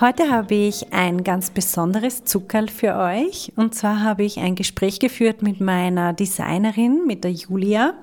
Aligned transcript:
Heute 0.00 0.28
habe 0.28 0.56
ich 0.56 0.92
ein 0.92 1.22
ganz 1.22 1.50
besonderes 1.50 2.24
Zuckerl 2.24 2.68
für 2.68 2.96
euch. 2.96 3.52
Und 3.54 3.76
zwar 3.76 4.02
habe 4.02 4.24
ich 4.24 4.38
ein 4.40 4.56
Gespräch 4.56 4.98
geführt 4.98 5.40
mit 5.40 5.60
meiner 5.60 6.12
Designerin, 6.12 7.06
mit 7.06 7.22
der 7.22 7.30
Julia. 7.30 7.94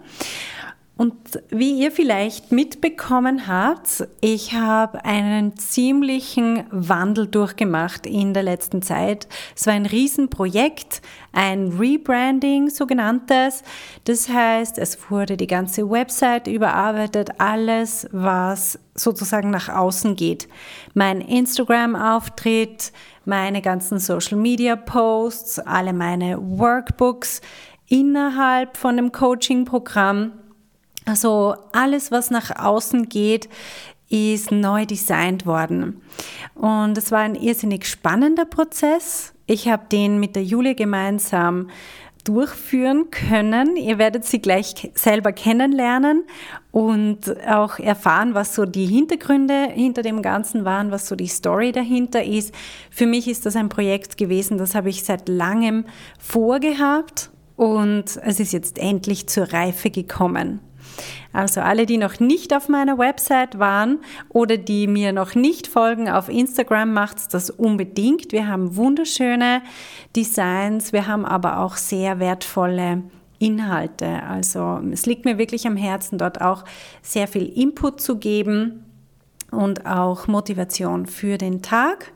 Und 1.01 1.41
wie 1.49 1.81
ihr 1.81 1.91
vielleicht 1.91 2.51
mitbekommen 2.51 3.47
habt, 3.47 4.07
ich 4.21 4.53
habe 4.53 5.03
einen 5.03 5.57
ziemlichen 5.57 6.65
Wandel 6.69 7.25
durchgemacht 7.25 8.05
in 8.05 8.35
der 8.35 8.43
letzten 8.43 8.83
Zeit. 8.83 9.27
Es 9.55 9.65
war 9.65 9.73
ein 9.73 9.87
Riesenprojekt, 9.87 11.01
ein 11.33 11.69
Rebranding 11.69 12.69
sogenanntes. 12.69 13.63
Das 14.03 14.29
heißt, 14.29 14.77
es 14.77 15.09
wurde 15.09 15.37
die 15.37 15.47
ganze 15.47 15.89
Website 15.89 16.45
überarbeitet, 16.45 17.31
alles, 17.39 18.07
was 18.11 18.77
sozusagen 18.93 19.49
nach 19.49 19.69
außen 19.69 20.15
geht. 20.15 20.47
Mein 20.93 21.21
Instagram-Auftritt, 21.21 22.91
meine 23.25 23.63
ganzen 23.63 23.97
Social-Media-Posts, 23.97 25.61
alle 25.61 25.93
meine 25.93 26.37
Workbooks 26.39 27.41
innerhalb 27.87 28.77
von 28.77 28.97
dem 28.97 29.11
Coaching-Programm 29.11 30.33
also 31.11 31.55
alles, 31.73 32.09
was 32.09 32.31
nach 32.31 32.57
außen 32.57 33.09
geht, 33.09 33.49
ist 34.09 34.49
neu 34.49 34.85
designt 34.85 35.45
worden. 35.45 36.01
Und 36.55 36.97
es 36.97 37.11
war 37.11 37.19
ein 37.19 37.35
irrsinnig 37.35 37.85
spannender 37.85 38.45
Prozess. 38.45 39.33
Ich 39.45 39.67
habe 39.67 39.83
den 39.91 40.21
mit 40.21 40.37
der 40.37 40.43
Julia 40.45 40.73
gemeinsam 40.73 41.69
durchführen 42.23 43.11
können. 43.11 43.75
Ihr 43.75 43.97
werdet 43.97 44.23
sie 44.23 44.41
gleich 44.41 44.89
selber 44.93 45.33
kennenlernen 45.33 46.23
und 46.71 47.35
auch 47.45 47.77
erfahren, 47.77 48.33
was 48.33 48.55
so 48.55 48.65
die 48.65 48.85
Hintergründe 48.85 49.67
hinter 49.73 50.01
dem 50.01 50.21
Ganzen 50.21 50.63
waren, 50.63 50.91
was 50.91 51.07
so 51.07 51.17
die 51.17 51.27
Story 51.27 51.73
dahinter 51.73 52.23
ist. 52.23 52.55
Für 52.89 53.05
mich 53.05 53.27
ist 53.27 53.45
das 53.45 53.57
ein 53.57 53.67
Projekt 53.67 54.17
gewesen, 54.17 54.57
das 54.57 54.75
habe 54.75 54.89
ich 54.89 55.03
seit 55.03 55.27
langem 55.27 55.83
vorgehabt 56.19 57.31
und 57.57 58.05
es 58.23 58.39
ist 58.39 58.53
jetzt 58.53 58.77
endlich 58.79 59.27
zur 59.27 59.51
Reife 59.51 59.89
gekommen. 59.89 60.61
Also 61.33 61.61
alle, 61.61 61.85
die 61.85 61.97
noch 61.97 62.19
nicht 62.19 62.53
auf 62.53 62.67
meiner 62.69 62.97
Website 62.97 63.57
waren 63.59 63.99
oder 64.29 64.57
die 64.57 64.87
mir 64.87 65.13
noch 65.13 65.35
nicht 65.35 65.67
folgen 65.67 66.09
auf 66.09 66.29
Instagram, 66.29 66.93
macht's 66.93 67.27
das 67.27 67.49
unbedingt. 67.49 68.31
Wir 68.31 68.47
haben 68.47 68.75
wunderschöne 68.75 69.61
Designs, 70.15 70.93
wir 70.93 71.07
haben 71.07 71.25
aber 71.25 71.59
auch 71.59 71.77
sehr 71.77 72.19
wertvolle 72.19 73.03
Inhalte. 73.39 74.23
Also 74.23 74.79
es 74.91 75.05
liegt 75.05 75.25
mir 75.25 75.37
wirklich 75.37 75.65
am 75.65 75.77
Herzen, 75.77 76.17
dort 76.17 76.41
auch 76.41 76.63
sehr 77.01 77.27
viel 77.27 77.45
Input 77.45 78.01
zu 78.01 78.17
geben 78.17 78.85
und 79.51 79.85
auch 79.85 80.27
Motivation 80.27 81.05
für 81.05 81.37
den 81.37 81.61
Tag. 81.61 82.11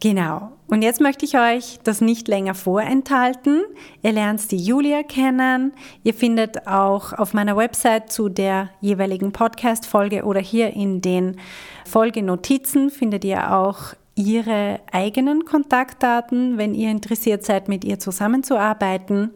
Genau. 0.00 0.52
Und 0.74 0.82
jetzt 0.82 1.00
möchte 1.00 1.24
ich 1.24 1.38
euch 1.38 1.78
das 1.84 2.00
nicht 2.00 2.26
länger 2.26 2.56
vorenthalten. 2.56 3.62
Ihr 4.02 4.10
lernt 4.10 4.50
die 4.50 4.56
Julia 4.56 5.04
kennen. 5.04 5.72
Ihr 6.02 6.14
findet 6.14 6.66
auch 6.66 7.12
auf 7.12 7.32
meiner 7.32 7.56
Website 7.56 8.10
zu 8.10 8.28
der 8.28 8.70
jeweiligen 8.80 9.30
Podcast-Folge 9.30 10.24
oder 10.24 10.40
hier 10.40 10.72
in 10.72 11.00
den 11.00 11.36
Folgenotizen 11.86 12.90
findet 12.90 13.24
ihr 13.24 13.54
auch 13.54 13.94
ihre 14.16 14.80
eigenen 14.90 15.44
Kontaktdaten, 15.44 16.58
wenn 16.58 16.74
ihr 16.74 16.90
interessiert 16.90 17.44
seid, 17.44 17.68
mit 17.68 17.84
ihr 17.84 18.00
zusammenzuarbeiten. 18.00 19.30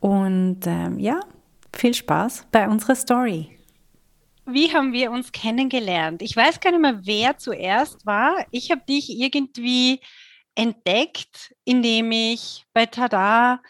Und 0.00 0.60
ähm, 0.64 0.98
ja, 0.98 1.20
viel 1.76 1.92
Spaß 1.92 2.46
bei 2.50 2.66
unserer 2.66 2.94
Story 2.94 3.50
wie 4.50 4.72
haben 4.72 4.94
wir 4.94 5.10
uns 5.10 5.30
kennengelernt? 5.30 6.22
Ich 6.22 6.34
weiß 6.34 6.60
gar 6.60 6.70
nicht 6.70 6.80
mehr, 6.80 7.00
wer 7.02 7.36
zuerst 7.36 8.06
war. 8.06 8.46
Ich 8.50 8.70
habe 8.70 8.80
dich 8.88 9.10
irgendwie 9.10 10.00
entdeckt, 10.58 11.54
indem 11.64 12.10
ich 12.10 12.64
bei 12.74 12.86
Tada 12.86 13.62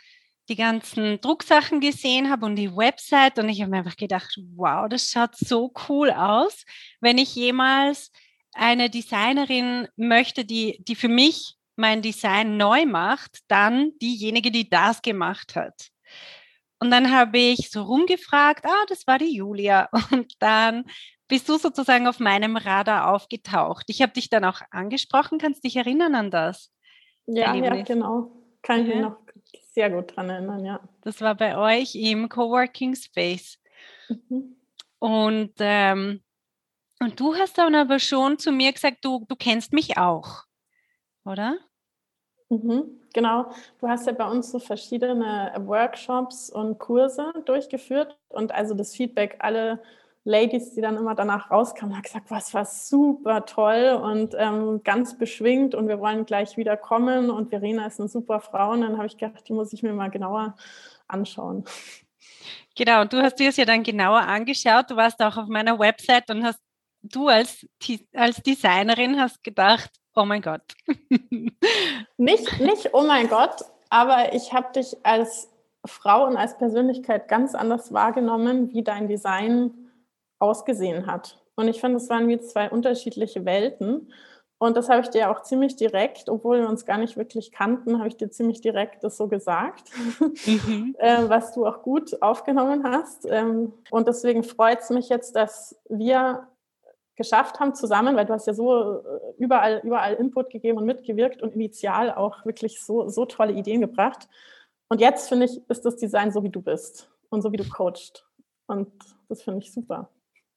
die 0.48 0.56
ganzen 0.56 1.20
Drucksachen 1.20 1.80
gesehen 1.80 2.30
habe 2.30 2.46
und 2.46 2.56
die 2.56 2.74
Website 2.74 3.38
und 3.38 3.50
ich 3.50 3.60
habe 3.60 3.70
mir 3.70 3.78
einfach 3.78 3.96
gedacht, 3.96 4.38
wow, 4.56 4.88
das 4.88 5.10
schaut 5.10 5.36
so 5.36 5.70
cool 5.88 6.10
aus. 6.10 6.64
Wenn 7.00 7.18
ich 7.18 7.34
jemals 7.34 8.10
eine 8.54 8.88
Designerin 8.88 9.88
möchte, 9.96 10.46
die, 10.46 10.82
die 10.88 10.94
für 10.94 11.08
mich 11.08 11.56
mein 11.76 12.00
Design 12.00 12.56
neu 12.56 12.86
macht, 12.86 13.40
dann 13.48 13.92
diejenige, 14.00 14.50
die 14.50 14.70
das 14.70 15.02
gemacht 15.02 15.56
hat. 15.56 15.90
Und 16.80 16.90
dann 16.90 17.12
habe 17.12 17.36
ich 17.36 17.70
so 17.70 17.82
rumgefragt, 17.82 18.64
ah, 18.64 18.84
das 18.88 19.06
war 19.06 19.18
die 19.18 19.36
Julia. 19.36 19.90
Und 20.10 20.32
dann 20.38 20.84
bist 21.28 21.48
du 21.50 21.58
sozusagen 21.58 22.06
auf 22.06 22.18
meinem 22.18 22.56
Radar 22.56 23.12
aufgetaucht. 23.12 23.84
Ich 23.88 24.00
habe 24.00 24.12
dich 24.12 24.30
dann 24.30 24.46
auch 24.46 24.62
angesprochen. 24.70 25.38
Kannst 25.38 25.62
du 25.62 25.68
dich 25.68 25.76
erinnern 25.76 26.14
an 26.14 26.30
das? 26.30 26.72
Ja, 27.28 27.54
ja, 27.54 27.82
genau. 27.82 28.30
Kann 28.62 28.82
ich 28.82 28.88
mich 28.88 29.00
noch 29.00 29.16
sehr 29.72 29.90
gut 29.90 30.16
dran 30.16 30.30
erinnern, 30.30 30.64
ja. 30.64 30.80
Das 31.02 31.20
war 31.20 31.34
bei 31.34 31.56
euch 31.56 31.94
im 31.94 32.28
Coworking 32.28 32.94
Space. 32.94 33.58
Mhm. 34.08 34.56
Und, 34.98 35.52
ähm, 35.58 36.22
und 37.00 37.20
du 37.20 37.34
hast 37.34 37.58
dann 37.58 37.74
aber 37.74 37.98
schon 37.98 38.38
zu 38.38 38.50
mir 38.50 38.72
gesagt, 38.72 39.04
du, 39.04 39.24
du 39.28 39.36
kennst 39.36 39.72
mich 39.72 39.98
auch, 39.98 40.44
oder? 41.24 41.58
Mhm. 42.48 42.98
Genau, 43.12 43.50
du 43.78 43.88
hast 43.88 44.06
ja 44.06 44.12
bei 44.12 44.28
uns 44.28 44.50
so 44.50 44.58
verschiedene 44.58 45.52
Workshops 45.58 46.50
und 46.50 46.78
Kurse 46.78 47.32
durchgeführt 47.44 48.18
und 48.28 48.52
also 48.52 48.74
das 48.74 48.94
Feedback, 48.94 49.36
alle 49.40 49.82
Ladies, 50.28 50.74
die 50.74 50.82
dann 50.82 50.98
immer 50.98 51.14
danach 51.14 51.50
rauskamen, 51.50 51.96
haben 51.96 52.02
gesagt, 52.02 52.30
was 52.30 52.52
war 52.52 52.66
super 52.66 53.46
toll 53.46 53.98
und 54.02 54.34
ähm, 54.36 54.82
ganz 54.84 55.16
beschwingt 55.16 55.74
und 55.74 55.88
wir 55.88 56.00
wollen 56.00 56.26
gleich 56.26 56.58
wieder 56.58 56.76
kommen 56.76 57.30
und 57.30 57.48
Verena 57.48 57.86
ist 57.86 57.98
eine 57.98 58.10
super 58.10 58.38
Frau 58.38 58.72
und 58.72 58.82
dann 58.82 58.98
habe 58.98 59.06
ich 59.06 59.16
gedacht, 59.16 59.48
die 59.48 59.54
muss 59.54 59.72
ich 59.72 59.82
mir 59.82 59.94
mal 59.94 60.10
genauer 60.10 60.54
anschauen. 61.06 61.64
Genau, 62.76 63.00
und 63.00 63.12
du 63.12 63.22
hast 63.22 63.36
dir 63.36 63.46
das 63.46 63.56
ja 63.56 63.64
dann 63.64 63.82
genauer 63.82 64.20
angeschaut, 64.20 64.90
du 64.90 64.96
warst 64.96 65.18
auch 65.22 65.38
auf 65.38 65.48
meiner 65.48 65.78
Website 65.78 66.28
und 66.30 66.44
hast 66.44 66.60
du 67.00 67.28
als, 67.28 67.66
als 68.14 68.42
Designerin 68.42 69.18
hast 69.18 69.42
gedacht, 69.42 69.90
oh 70.14 70.26
mein 70.26 70.42
Gott. 70.42 70.60
nicht, 72.18 72.60
nicht, 72.60 72.90
oh 72.92 73.02
mein 73.02 73.30
Gott, 73.30 73.64
aber 73.88 74.34
ich 74.34 74.52
habe 74.52 74.74
dich 74.74 74.94
als 75.04 75.48
Frau 75.86 76.26
und 76.26 76.36
als 76.36 76.58
Persönlichkeit 76.58 77.28
ganz 77.28 77.54
anders 77.54 77.94
wahrgenommen, 77.94 78.74
wie 78.74 78.82
dein 78.82 79.08
Design 79.08 79.87
ausgesehen 80.38 81.06
hat. 81.06 81.38
Und 81.56 81.68
ich 81.68 81.80
finde, 81.80 81.96
es 81.96 82.08
waren 82.08 82.28
wie 82.28 82.38
zwei 82.38 82.70
unterschiedliche 82.70 83.44
Welten. 83.44 84.12
Und 84.58 84.76
das 84.76 84.88
habe 84.88 85.02
ich 85.02 85.08
dir 85.08 85.30
auch 85.30 85.42
ziemlich 85.42 85.76
direkt, 85.76 86.28
obwohl 86.28 86.60
wir 86.60 86.68
uns 86.68 86.84
gar 86.84 86.98
nicht 86.98 87.16
wirklich 87.16 87.52
kannten, 87.52 87.98
habe 87.98 88.08
ich 88.08 88.16
dir 88.16 88.30
ziemlich 88.30 88.60
direkt 88.60 89.04
das 89.04 89.16
so 89.16 89.28
gesagt, 89.28 89.90
mhm. 90.46 90.96
äh, 90.98 91.28
was 91.28 91.52
du 91.54 91.64
auch 91.64 91.82
gut 91.82 92.20
aufgenommen 92.22 92.82
hast. 92.84 93.26
Ähm, 93.28 93.72
und 93.90 94.08
deswegen 94.08 94.42
freut 94.42 94.80
es 94.80 94.90
mich 94.90 95.08
jetzt, 95.08 95.36
dass 95.36 95.78
wir 95.88 96.48
geschafft 97.14 97.60
haben 97.60 97.74
zusammen, 97.74 98.16
weil 98.16 98.26
du 98.26 98.32
hast 98.32 98.46
ja 98.46 98.54
so 98.54 98.98
äh, 98.98 99.02
überall, 99.38 99.80
überall 99.84 100.14
Input 100.14 100.50
gegeben 100.50 100.78
und 100.78 100.86
mitgewirkt 100.86 101.42
und 101.42 101.54
initial 101.54 102.12
auch 102.12 102.44
wirklich 102.44 102.80
so, 102.82 103.08
so 103.08 103.26
tolle 103.26 103.52
Ideen 103.52 103.80
gebracht. 103.80 104.28
Und 104.88 105.00
jetzt 105.00 105.28
finde 105.28 105.46
ich, 105.46 105.60
ist 105.68 105.84
das 105.84 105.96
Design 105.96 106.32
so, 106.32 106.42
wie 106.42 106.50
du 106.50 106.62
bist 106.62 107.10
und 107.30 107.42
so, 107.42 107.52
wie 107.52 107.58
du 107.58 107.68
coachst. 107.68 108.26
Und 108.66 108.90
das 109.28 109.42
finde 109.42 109.60
ich 109.60 109.72
super. 109.72 110.08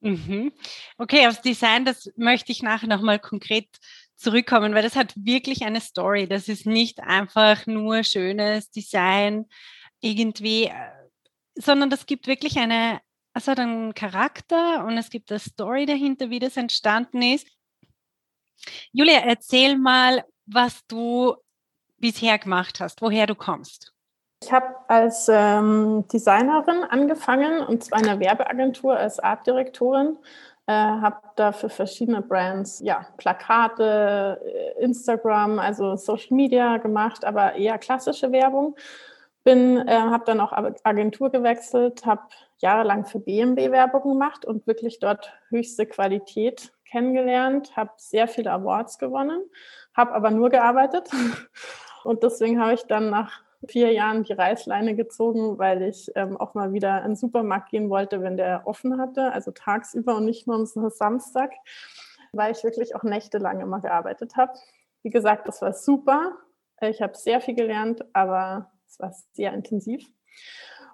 Mhm. 0.01 0.51
Okay, 0.97 1.27
aufs 1.27 1.41
Design, 1.41 1.85
das 1.85 2.11
möchte 2.15 2.51
ich 2.51 2.63
nachher 2.63 2.87
nochmal 2.87 3.19
konkret 3.19 3.67
zurückkommen, 4.15 4.73
weil 4.73 4.83
das 4.83 4.95
hat 4.95 5.13
wirklich 5.15 5.63
eine 5.63 5.81
Story. 5.81 6.27
Das 6.27 6.47
ist 6.47 6.65
nicht 6.65 6.99
einfach 7.01 7.65
nur 7.67 8.03
schönes 8.03 8.71
Design 8.71 9.45
irgendwie, 9.99 10.65
äh, 10.65 10.73
sondern 11.55 11.89
das 11.89 12.05
gibt 12.07 12.27
wirklich 12.27 12.57
eine, 12.57 12.99
hat 13.35 13.59
einen 13.59 13.93
Charakter 13.93 14.85
und 14.85 14.97
es 14.97 15.09
gibt 15.09 15.31
eine 15.31 15.39
Story 15.39 15.85
dahinter, 15.85 16.29
wie 16.29 16.39
das 16.39 16.57
entstanden 16.57 17.21
ist. 17.21 17.47
Julia, 18.91 19.19
erzähl 19.19 19.77
mal, 19.77 20.23
was 20.45 20.85
du 20.87 21.35
bisher 21.97 22.37
gemacht 22.39 22.79
hast, 22.79 23.01
woher 23.01 23.27
du 23.27 23.35
kommst. 23.35 23.93
Ich 24.43 24.51
habe 24.51 24.75
als 24.87 25.29
ähm, 25.31 26.05
Designerin 26.11 26.83
angefangen 26.83 27.61
und 27.61 27.83
zwar 27.83 27.99
in 27.99 28.09
einer 28.09 28.19
Werbeagentur 28.19 28.97
als 28.97 29.19
Artdirektorin. 29.19 30.17
äh, 30.65 30.71
habe 30.73 31.17
da 31.35 31.51
für 31.51 31.69
verschiedene 31.69 32.21
Brands 32.21 32.79
ja 32.83 33.05
Plakate, 33.17 34.41
äh, 34.43 34.83
Instagram, 34.83 35.59
also 35.59 35.95
Social 35.95 36.35
Media 36.35 36.77
gemacht, 36.77 37.23
aber 37.23 37.55
eher 37.55 37.77
klassische 37.77 38.31
Werbung. 38.31 38.75
Bin, 39.43 39.77
äh, 39.87 39.91
habe 39.91 40.23
dann 40.25 40.39
auch 40.39 40.53
Agentur 40.83 41.29
gewechselt, 41.31 42.05
habe 42.05 42.21
jahrelang 42.59 43.05
für 43.05 43.19
BMW 43.19 43.71
Werbung 43.71 44.03
gemacht 44.03 44.45
und 44.45 44.65
wirklich 44.67 44.99
dort 44.99 45.33
höchste 45.49 45.85
Qualität 45.85 46.71
kennengelernt, 46.85 47.75
habe 47.75 47.91
sehr 47.97 48.27
viele 48.27 48.51
Awards 48.51 48.97
gewonnen, 48.99 49.43
habe 49.95 50.13
aber 50.13 50.31
nur 50.31 50.49
gearbeitet 50.49 51.09
und 52.03 52.23
deswegen 52.23 52.61
habe 52.61 52.73
ich 52.73 52.83
dann 52.83 53.09
nach 53.09 53.41
vier 53.67 53.91
Jahren 53.91 54.23
die 54.23 54.33
Reißleine 54.33 54.95
gezogen, 54.95 55.57
weil 55.57 55.81
ich 55.83 56.11
ähm, 56.15 56.37
auch 56.37 56.53
mal 56.53 56.73
wieder 56.73 56.99
in 56.99 57.11
den 57.11 57.15
Supermarkt 57.15 57.69
gehen 57.69 57.89
wollte, 57.89 58.21
wenn 58.21 58.37
der 58.37 58.63
offen 58.65 58.99
hatte, 58.99 59.31
also 59.31 59.51
tagsüber 59.51 60.15
und 60.15 60.25
nicht 60.25 60.47
nur 60.47 60.55
am 60.55 60.65
Samstag, 60.65 61.51
weil 62.31 62.51
ich 62.51 62.63
wirklich 62.63 62.95
auch 62.95 63.03
nächtelang 63.03 63.59
immer 63.59 63.79
gearbeitet 63.79 64.35
habe. 64.35 64.53
Wie 65.03 65.09
gesagt, 65.09 65.47
das 65.47 65.61
war 65.61 65.73
super. 65.73 66.37
Ich 66.81 67.01
habe 67.01 67.15
sehr 67.15 67.41
viel 67.41 67.55
gelernt, 67.55 68.03
aber 68.13 68.71
es 68.87 68.99
war 68.99 69.13
sehr 69.33 69.53
intensiv. 69.53 70.07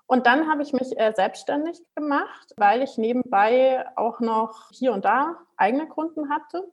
Und 0.08 0.26
dann 0.26 0.50
habe 0.50 0.64
ich 0.64 0.74
mich 0.74 0.98
äh, 0.98 1.14
selbstständig 1.14 1.80
gemacht, 1.96 2.54
weil 2.56 2.82
ich 2.82 2.98
nebenbei 2.98 3.86
auch 3.96 4.20
noch 4.20 4.72
hier 4.72 4.94
und 4.94 5.06
da 5.06 5.36
eigene 5.58 5.88
Kunden 5.88 6.30
hatte 6.30 6.64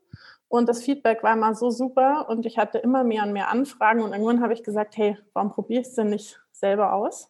und 0.54 0.68
das 0.68 0.84
Feedback 0.84 1.24
war 1.24 1.32
immer 1.32 1.56
so 1.56 1.70
super 1.70 2.28
und 2.28 2.46
ich 2.46 2.58
hatte 2.58 2.78
immer 2.78 3.02
mehr 3.02 3.24
und 3.24 3.32
mehr 3.32 3.50
Anfragen 3.50 4.02
und 4.02 4.12
irgendwann 4.12 4.40
habe 4.40 4.52
ich 4.52 4.62
gesagt, 4.62 4.96
hey, 4.96 5.18
warum 5.32 5.50
probiere 5.50 5.80
ich 5.80 5.88
es 5.88 5.94
denn 5.94 6.10
nicht 6.10 6.40
selber 6.52 6.92
aus? 6.92 7.28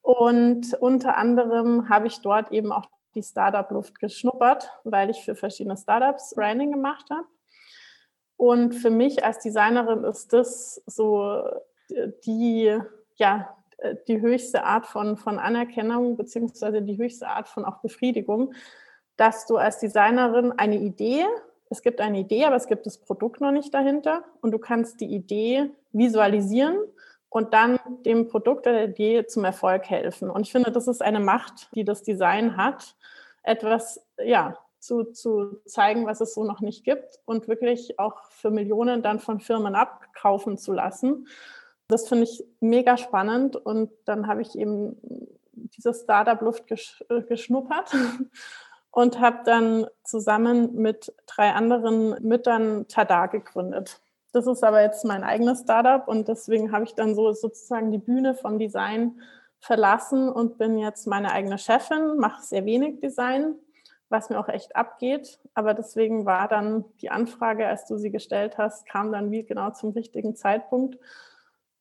Und 0.00 0.74
unter 0.80 1.16
anderem 1.16 1.88
habe 1.88 2.08
ich 2.08 2.20
dort 2.20 2.50
eben 2.50 2.72
auch 2.72 2.86
die 3.14 3.22
Startup-Luft 3.22 4.00
geschnuppert, 4.00 4.72
weil 4.82 5.10
ich 5.10 5.24
für 5.24 5.36
verschiedene 5.36 5.76
Startups 5.76 6.34
Branding 6.34 6.72
gemacht 6.72 7.10
habe. 7.10 7.28
Und 8.36 8.74
für 8.74 8.90
mich 8.90 9.24
als 9.24 9.38
Designerin 9.38 10.02
ist 10.02 10.32
das 10.32 10.82
so 10.86 11.44
die, 12.24 12.76
ja, 13.14 13.56
die 14.08 14.20
höchste 14.20 14.64
Art 14.64 14.86
von, 14.86 15.16
von 15.16 15.38
Anerkennung 15.38 16.16
beziehungsweise 16.16 16.82
die 16.82 16.98
höchste 16.98 17.28
Art 17.28 17.48
von 17.48 17.64
auch 17.64 17.78
Befriedigung, 17.78 18.54
dass 19.16 19.46
du 19.46 19.56
als 19.56 19.78
Designerin 19.78 20.52
eine 20.52 20.76
Idee 20.76 21.26
es 21.72 21.80
gibt 21.80 22.02
eine 22.02 22.18
Idee, 22.18 22.44
aber 22.44 22.56
es 22.56 22.66
gibt 22.66 22.84
das 22.84 22.98
Produkt 22.98 23.40
noch 23.40 23.50
nicht 23.50 23.72
dahinter 23.72 24.24
und 24.42 24.50
du 24.50 24.58
kannst 24.58 25.00
die 25.00 25.06
Idee 25.06 25.70
visualisieren 25.92 26.76
und 27.30 27.54
dann 27.54 27.80
dem 28.04 28.28
Produkt 28.28 28.66
oder 28.66 28.74
der 28.74 28.88
Idee 28.90 29.26
zum 29.26 29.44
Erfolg 29.44 29.88
helfen. 29.88 30.28
Und 30.28 30.42
ich 30.42 30.52
finde, 30.52 30.70
das 30.70 30.86
ist 30.86 31.00
eine 31.00 31.18
Macht, 31.18 31.74
die 31.74 31.84
das 31.84 32.02
Design 32.02 32.58
hat, 32.58 32.94
etwas, 33.42 34.04
ja, 34.22 34.58
zu, 34.80 35.04
zu 35.04 35.62
zeigen, 35.64 36.04
was 36.04 36.20
es 36.20 36.34
so 36.34 36.44
noch 36.44 36.60
nicht 36.60 36.84
gibt 36.84 37.20
und 37.24 37.48
wirklich 37.48 37.98
auch 37.98 38.22
für 38.24 38.50
Millionen 38.50 39.02
dann 39.02 39.18
von 39.18 39.40
Firmen 39.40 39.74
abkaufen 39.74 40.58
zu 40.58 40.74
lassen. 40.74 41.26
Das 41.88 42.08
finde 42.08 42.24
ich 42.24 42.44
mega 42.60 42.96
spannend 42.96 43.56
und 43.56 43.90
dann 44.04 44.26
habe 44.26 44.42
ich 44.42 44.56
eben 44.56 44.96
diese 45.76 45.92
Startup-Luft 45.94 46.64
geschnuppert 47.28 47.94
und 48.90 49.20
habe 49.20 49.40
dann 49.44 49.86
zusammen 50.04 50.74
mit 50.74 51.12
drei 51.26 51.52
anderen 51.52 52.22
Müttern 52.22 52.86
Tada 52.88 53.26
gegründet. 53.26 54.00
Das 54.32 54.46
ist 54.46 54.64
aber 54.64 54.82
jetzt 54.82 55.04
mein 55.04 55.24
eigenes 55.24 55.60
Startup 55.60 56.08
und 56.08 56.28
deswegen 56.28 56.72
habe 56.72 56.84
ich 56.84 56.94
dann 56.94 57.14
so 57.14 57.32
sozusagen 57.32 57.92
die 57.92 57.98
Bühne 57.98 58.34
vom 58.34 58.58
Design 58.58 59.20
verlassen 59.60 60.28
und 60.28 60.58
bin 60.58 60.78
jetzt 60.78 61.06
meine 61.06 61.32
eigene 61.32 61.58
Chefin, 61.58 62.16
mache 62.16 62.42
sehr 62.42 62.64
wenig 62.64 63.00
Design, 63.00 63.54
was 64.08 64.30
mir 64.30 64.40
auch 64.40 64.48
echt 64.48 64.74
abgeht. 64.74 65.38
Aber 65.54 65.74
deswegen 65.74 66.24
war 66.24 66.48
dann 66.48 66.84
die 67.00 67.10
Anfrage, 67.10 67.66
als 67.66 67.86
du 67.86 67.96
sie 67.98 68.10
gestellt 68.10 68.56
hast, 68.58 68.86
kam 68.86 69.12
dann 69.12 69.30
wie 69.30 69.44
genau 69.44 69.70
zum 69.70 69.90
richtigen 69.90 70.34
Zeitpunkt, 70.34 70.98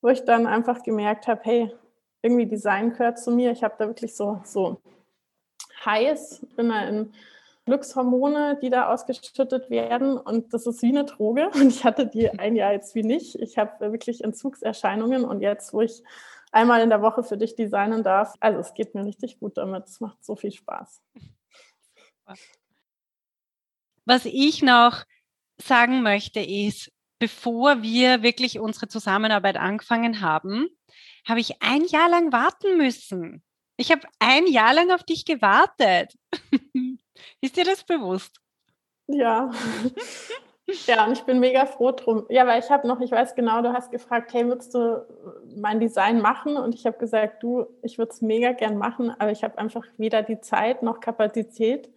wo 0.01 0.09
ich 0.09 0.25
dann 0.25 0.48
einfach 0.48 0.83
gemerkt 0.83 1.27
habe, 1.27 1.42
hey, 1.44 1.75
irgendwie 2.21 2.45
Design 2.45 2.92
gehört 2.92 3.19
zu 3.19 3.31
mir. 3.31 3.51
Ich 3.51 3.63
habe 3.63 3.75
da 3.77 3.88
wirklich 3.88 4.15
so, 4.15 4.42
so 4.44 4.81
heiß, 5.86 6.45
bin 6.56 6.69
da 6.69 6.83
in 6.86 7.13
Glückshormone, 7.65 8.59
die 8.62 8.69
da 8.69 8.92
ausgeschüttet 8.92 9.69
werden. 9.69 10.18
Und 10.18 10.53
das 10.53 10.65
ist 10.65 10.81
wie 10.81 10.89
eine 10.89 11.06
Droge. 11.06 11.50
Und 11.53 11.68
ich 11.68 11.83
hatte 11.83 12.07
die 12.07 12.30
ein 12.30 12.56
Jahr 12.56 12.74
jetzt 12.74 12.95
wie 12.95 13.03
nicht. 13.03 13.36
Ich 13.36 13.57
habe 13.57 13.92
wirklich 13.92 14.24
Entzugserscheinungen. 14.24 15.25
Und 15.25 15.42
jetzt, 15.42 15.74
wo 15.74 15.81
ich 15.81 16.04
einmal 16.51 16.81
in 16.81 16.89
der 16.89 17.01
Woche 17.01 17.24
für 17.24 17.38
dich 17.38 17.56
designen 17.56 18.04
darf, 18.04 18.36
also 18.39 18.59
es 18.59 18.74
geht 18.74 18.95
mir 18.95 19.06
richtig 19.06 19.39
gut 19.39 19.57
damit. 19.57 19.88
Es 19.88 20.00
macht 20.00 20.24
so 20.24 20.36
viel 20.36 20.51
Spaß. 20.51 21.01
Was 24.06 24.25
ich 24.25 24.62
noch 24.62 25.04
sagen 25.57 26.01
möchte, 26.01 26.39
ist, 26.39 26.92
bevor 27.21 27.83
wir 27.83 28.23
wirklich 28.23 28.59
unsere 28.59 28.88
Zusammenarbeit 28.88 29.56
angefangen 29.56 30.21
haben, 30.21 30.69
habe 31.27 31.39
ich 31.39 31.62
ein 31.62 31.85
Jahr 31.85 32.09
lang 32.09 32.31
warten 32.33 32.77
müssen. 32.77 33.44
Ich 33.77 33.91
habe 33.91 34.01
ein 34.18 34.47
Jahr 34.47 34.73
lang 34.73 34.89
auf 34.89 35.03
dich 35.03 35.23
gewartet. 35.23 36.18
Ist 37.41 37.57
dir 37.57 37.63
das 37.63 37.83
bewusst? 37.83 38.41
Ja. 39.06 39.51
ja, 40.88 41.06
und 41.06 41.12
ich 41.12 41.21
bin 41.21 41.39
mega 41.39 41.68
froh 41.68 41.91
drum. 41.91 42.25
Ja, 42.29 42.47
weil 42.47 42.59
ich 42.59 42.71
habe 42.71 42.88
noch, 42.88 43.00
ich 43.01 43.12
weiß 43.12 43.35
genau, 43.35 43.62
du 43.62 43.71
hast 43.71 43.91
gefragt, 43.91 44.33
hey, 44.33 44.47
würdest 44.47 44.73
du 44.73 45.06
mein 45.57 45.79
Design 45.79 46.21
machen? 46.21 46.57
Und 46.57 46.73
ich 46.73 46.88
habe 46.88 46.97
gesagt, 46.97 47.44
du, 47.44 47.68
ich 47.83 48.00
würde 48.00 48.13
es 48.13 48.23
mega 48.23 48.53
gern 48.53 48.79
machen, 48.79 49.13
aber 49.19 49.29
ich 49.29 49.44
habe 49.44 49.59
einfach 49.59 49.85
weder 49.97 50.23
die 50.23 50.41
Zeit 50.41 50.81
noch 50.81 51.00
Kapazität, 51.00 51.88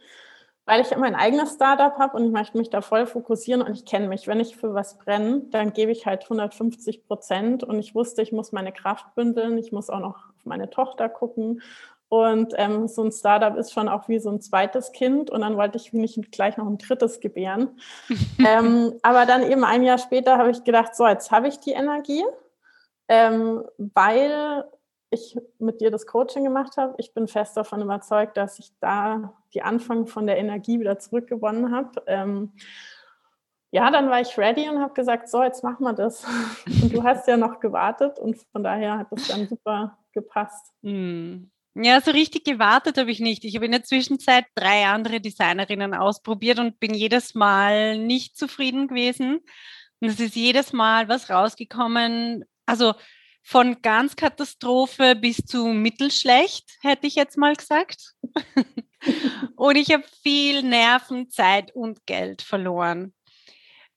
weil 0.67 0.81
ich 0.81 0.97
mein 0.97 1.15
eigenes 1.15 1.55
Startup 1.55 1.99
habe 1.99 2.17
und 2.17 2.25
ich 2.25 2.33
möchte 2.33 2.57
mich 2.57 2.71
da 2.71 2.81
voll 2.81 3.07
fokussieren 3.07 3.63
und 3.63 3.73
ich 3.73 3.85
kenne 3.85 4.09
mich. 4.09 4.27
Wenn 4.27 4.41
ich 4.41 4.57
für 4.57 4.75
was 4.75 4.99
brenne, 4.99 5.43
dann 5.51 5.73
gebe 5.73 5.93
ich 5.93 6.07
halt 6.07 6.25
150 6.25 7.07
Prozent 7.07 7.65
und 7.65 7.79
ich 7.79 7.95
wusste, 7.95 8.23
ich 8.23 8.33
muss 8.33 8.53
meine 8.53 8.73
Kraft 8.73 9.15
bündeln, 9.15 9.59
ich 9.59 9.73
muss 9.73 9.91
auch 9.91 10.01
noch 10.01 10.17
auf 10.17 10.45
meine 10.45 10.71
Tochter 10.71 11.09
gucken. 11.09 11.61
Und 12.09 12.55
ähm, 12.57 12.87
so 12.87 13.03
ein 13.03 13.13
Startup 13.13 13.57
ist 13.57 13.73
schon 13.73 13.89
auch 13.89 14.09
wie 14.09 14.21
so 14.21 14.31
ein 14.31 14.41
zweites 14.41 14.93
Kind 14.93 15.31
und 15.31 15.41
dann 15.41 15.57
wollte 15.57 15.77
ich 15.77 15.93
nicht 15.93 16.31
gleich 16.33 16.57
noch 16.57 16.67
ein 16.67 16.79
drittes 16.79 17.21
gebären. 17.21 17.79
ähm, 18.39 18.93
aber 19.03 19.27
dann 19.27 19.43
eben 19.43 19.65
ein 19.65 19.83
Jahr 19.83 19.99
später 19.99 20.39
habe 20.39 20.51
ich 20.51 20.65
gedacht, 20.65 20.95
so, 20.95 21.07
jetzt 21.07 21.31
habe 21.31 21.49
ich 21.49 21.61
die 21.61 21.73
Energie, 21.73 22.25
ähm, 23.09 23.65
weil 23.79 24.65
ich 25.15 25.39
mit 25.59 25.81
dir 25.81 25.91
das 25.91 26.07
Coaching 26.07 26.45
gemacht 26.45 26.77
habe. 26.77 26.95
Ich 26.99 27.15
bin 27.15 27.29
fest 27.29 27.57
davon 27.57 27.81
überzeugt, 27.81 28.37
dass 28.37 28.59
ich 28.59 28.73
da 28.81 29.35
die 29.55 29.63
Anfang 29.63 30.07
von 30.07 30.27
der 30.27 30.39
Energie 30.39 30.81
wieder 30.81 30.99
zurückgewonnen 30.99 31.75
habe. 31.75 32.03
Ähm, 32.07 32.53
ja, 33.71 33.91
dann 33.91 34.09
war 34.09 34.21
ich 34.21 34.39
ready 34.39 34.69
und 34.69 34.81
habe 34.81 34.95
gesagt, 34.95 35.29
so, 35.29 35.43
jetzt 35.43 35.65
machen 35.65 35.83
wir 35.83 35.95
das. 35.95 36.25
Und 36.83 36.95
du 36.95 37.03
hast 37.03 37.27
ja 37.27 37.37
noch 37.37 37.59
gewartet 37.59 38.21
und 38.21 38.37
von 38.53 38.63
daher 38.63 38.99
hat 38.99 39.09
das 39.11 39.27
dann 39.27 39.49
super 39.49 39.99
gepasst. 40.13 40.73
Mm. 40.83 41.51
Ja, 41.75 42.01
so 42.01 42.13
richtig 42.13 42.45
gewartet 42.45 42.99
habe 42.99 43.11
ich 43.11 43.19
nicht. 43.19 43.45
Ich 43.45 43.57
habe 43.57 43.67
in 43.67 43.73
der 43.73 43.83
Zwischenzeit 43.83 44.45
drei 44.55 44.87
andere 44.87 45.21
Designerinnen 45.21 45.93
ausprobiert 45.93 46.61
und 46.61 46.79
bin 46.79 46.95
jedes 46.95 47.35
Mal 47.35 47.99
nicht 47.99 48.37
zufrieden 48.37 48.87
gewesen. 48.87 49.41
Und 49.99 50.09
es 50.09 50.21
ist 50.21 50.37
jedes 50.37 50.73
Mal 50.73 51.09
was 51.09 51.29
rausgekommen. 51.29 52.45
Also 52.67 52.95
von 53.45 53.83
ganz 53.83 54.17
Katastrophe 54.17 55.15
bis 55.15 55.37
zu 55.37 55.67
mittelschlecht, 55.67 56.65
hätte 56.81 57.07
ich 57.07 57.15
jetzt 57.15 57.37
mal 57.37 57.55
gesagt. 57.55 58.15
und 59.57 59.77
ich 59.77 59.93
habe 59.93 60.05
viel 60.23 60.63
Nerven, 60.63 61.29
Zeit 61.29 61.71
und 61.75 62.07
Geld 62.07 62.41
verloren. 62.41 63.13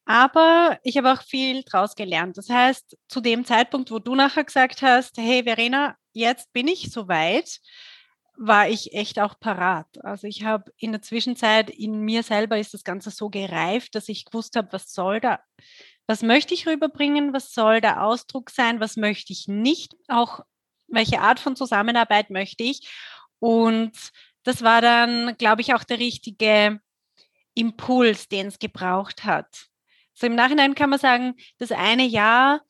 Aber 0.05 0.77
ich 0.83 0.97
habe 0.97 1.11
auch 1.13 1.21
viel 1.21 1.63
daraus 1.63 1.95
gelernt. 1.95 2.37
Das 2.37 2.49
heißt, 2.49 2.97
zu 3.07 3.21
dem 3.21 3.45
Zeitpunkt, 3.45 3.89
wo 3.89 3.99
du 3.99 4.15
nachher 4.15 4.43
gesagt 4.43 4.81
hast, 4.81 5.17
hey 5.17 5.43
Verena, 5.43 5.95
jetzt 6.11 6.51
bin 6.51 6.67
ich 6.67 6.91
soweit, 6.91 7.59
war 8.37 8.69
ich 8.69 8.93
echt 8.93 9.19
auch 9.19 9.39
parat. 9.39 9.87
Also 10.03 10.27
ich 10.27 10.43
habe 10.43 10.71
in 10.77 10.91
der 10.91 11.01
Zwischenzeit 11.01 11.69
in 11.69 11.99
mir 12.01 12.21
selber 12.23 12.57
ist 12.59 12.73
das 12.73 12.83
Ganze 12.83 13.11
so 13.11 13.29
gereift, 13.29 13.95
dass 13.95 14.09
ich 14.09 14.25
gewusst 14.25 14.55
habe, 14.57 14.71
was 14.71 14.93
soll 14.93 15.19
da, 15.21 15.39
was 16.07 16.23
möchte 16.23 16.53
ich 16.53 16.65
rüberbringen, 16.65 17.33
was 17.33 17.53
soll 17.53 17.81
der 17.81 18.03
Ausdruck 18.03 18.49
sein, 18.49 18.79
was 18.79 18.95
möchte 18.95 19.33
ich 19.33 19.47
nicht, 19.47 19.95
auch 20.07 20.39
welche 20.87 21.19
Art 21.19 21.39
von 21.39 21.55
Zusammenarbeit 21.55 22.29
möchte 22.29 22.63
ich. 22.63 22.89
Und 23.39 23.91
das 24.43 24.63
war 24.63 24.81
dann, 24.81 25.35
glaube 25.37 25.61
ich, 25.61 25.73
auch 25.73 25.83
der 25.83 25.99
richtige 25.99 26.79
Impuls, 27.53 28.29
den 28.29 28.47
es 28.47 28.59
gebraucht 28.59 29.25
hat. 29.25 29.67
So 30.13 30.25
im 30.27 30.35
Nachhinein 30.35 30.75
kann 30.75 30.89
man 30.89 30.99
sagen, 30.99 31.35
das 31.57 31.71
eine 31.71 32.05
Jahr 32.05 32.61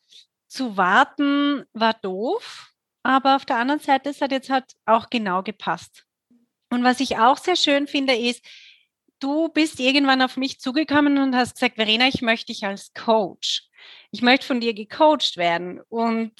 zu 0.48 0.76
warten 0.76 1.64
war 1.72 1.94
doof, 1.94 2.72
aber 3.02 3.36
auf 3.36 3.46
der 3.46 3.56
anderen 3.56 3.80
Seite, 3.80 4.10
es 4.10 4.20
hat 4.20 4.32
jetzt 4.32 4.50
halt 4.50 4.64
auch 4.84 5.08
genau 5.08 5.42
gepasst. 5.42 6.04
Und 6.70 6.84
was 6.84 7.00
ich 7.00 7.18
auch 7.18 7.38
sehr 7.38 7.56
schön 7.56 7.86
finde, 7.86 8.14
ist, 8.14 8.44
du 9.20 9.48
bist 9.48 9.80
irgendwann 9.80 10.22
auf 10.22 10.36
mich 10.36 10.60
zugekommen 10.60 11.18
und 11.18 11.34
hast 11.34 11.54
gesagt, 11.54 11.76
Verena, 11.76 12.08
ich 12.08 12.22
möchte 12.22 12.52
dich 12.52 12.64
als 12.64 12.92
Coach. 12.94 13.64
Ich 14.10 14.22
möchte 14.22 14.46
von 14.46 14.60
dir 14.60 14.74
gecoacht 14.74 15.36
werden. 15.36 15.80
Und 15.88 16.32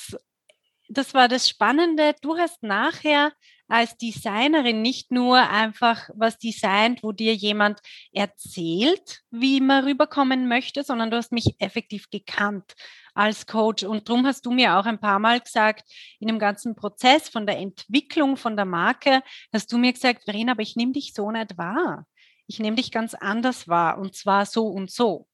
das 0.89 1.15
war 1.15 1.29
das 1.29 1.49
Spannende. 1.49 2.15
Du 2.23 2.37
hast 2.37 2.63
nachher 2.63 3.33
als 3.69 3.97
Designerin 3.99 4.81
nicht 4.81 5.13
nur 5.13 5.37
einfach 5.37 6.09
was 6.15 6.39
designt, 6.39 7.03
wo 7.03 7.13
dir 7.13 7.35
jemand 7.35 7.81
erzählt, 8.13 9.21
wie 9.31 9.61
man 9.61 9.85
rüberkommen 9.85 10.49
möchte, 10.49 10.83
sondern 10.83 11.11
du 11.11 11.19
hast 11.19 11.33
mich 11.33 11.55
effektiv 11.59 12.09
gekannt 12.11 12.75
als 13.15 13.47
Coach. 13.47 13.83
Und 13.85 14.09
darum 14.09 14.27
hast 14.27 14.47
du 14.47 14.53
mir 14.53 14.79
auch 14.79 14.87
ein 14.87 14.99
paar 14.99 15.19
Mal 15.19 15.41
gesagt, 15.41 15.85
in 16.19 16.29
dem 16.29 16.39
ganzen 16.39 16.75
Prozess 16.77 17.29
von 17.29 17.47
der 17.47 17.59
Entwicklung 17.59 18.39
von 18.39 18.57
der 18.57 18.65
Marke, 18.65 19.23
hast 19.53 19.71
du 19.71 19.77
mir 19.77 19.93
gesagt, 19.93 20.25
Verena, 20.25 20.53
aber 20.53 20.63
ich 20.63 20.77
nehme 20.77 20.93
dich 20.93 21.13
so 21.13 21.31
nicht 21.31 21.59
wahr. 21.59 22.07
Ich 22.49 22.59
nehme 22.59 22.77
dich 22.77 22.91
ganz 22.91 23.15
anders 23.15 23.69
wahr 23.69 23.99
und 23.99 24.17
zwar 24.17 24.47
so 24.47 24.67
und 24.67 24.91
so. 24.91 25.27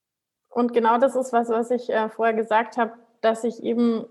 Und 0.50 0.72
genau 0.72 0.98
das 0.98 1.16
ist 1.16 1.32
was, 1.32 1.48
was 1.48 1.70
ich 1.70 1.88
äh, 1.88 2.08
vorher 2.10 2.34
gesagt 2.34 2.76
habe, 2.76 2.92
dass 3.22 3.44
ich 3.44 3.62
eben 3.62 4.04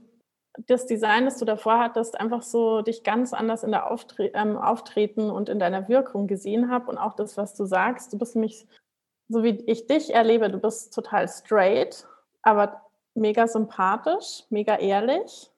das 0.68 0.86
Design, 0.86 1.26
das 1.26 1.38
du 1.38 1.46
davor 1.46 1.80
hattest, 1.80 2.20
einfach 2.20 2.42
so 2.42 2.82
dich 2.82 3.04
ganz 3.04 3.34
anders 3.34 3.64
in 3.64 3.72
der 3.72 3.90
Auftre 3.90 4.28
ähm, 4.34 4.58
Auftreten 4.58 5.30
und 5.30 5.50
in 5.50 5.60
deiner 5.60 5.88
Wirkung 5.90 6.28
gesehen 6.28 6.70
habe 6.72 6.92
und 6.92 6.98
auch 6.98 7.16
das, 7.16 7.38
was 7.38 7.56
du 7.56 7.66
sagst. 7.66 8.14
Du 8.14 8.18
bist 8.18 8.36
nämlich, 8.36 8.68
so 9.30 9.44
wie 9.44 9.64
ich 9.66 9.88
dich 9.88 10.14
erlebe, 10.14 10.50
du 10.50 10.60
bist 10.60 10.94
total 10.94 11.28
straight, 11.28 12.08
aber 12.42 12.82
mega 13.16 13.48
sympathisch, 13.48 14.44
mega 14.50 14.76
ehrlich. 14.76 15.50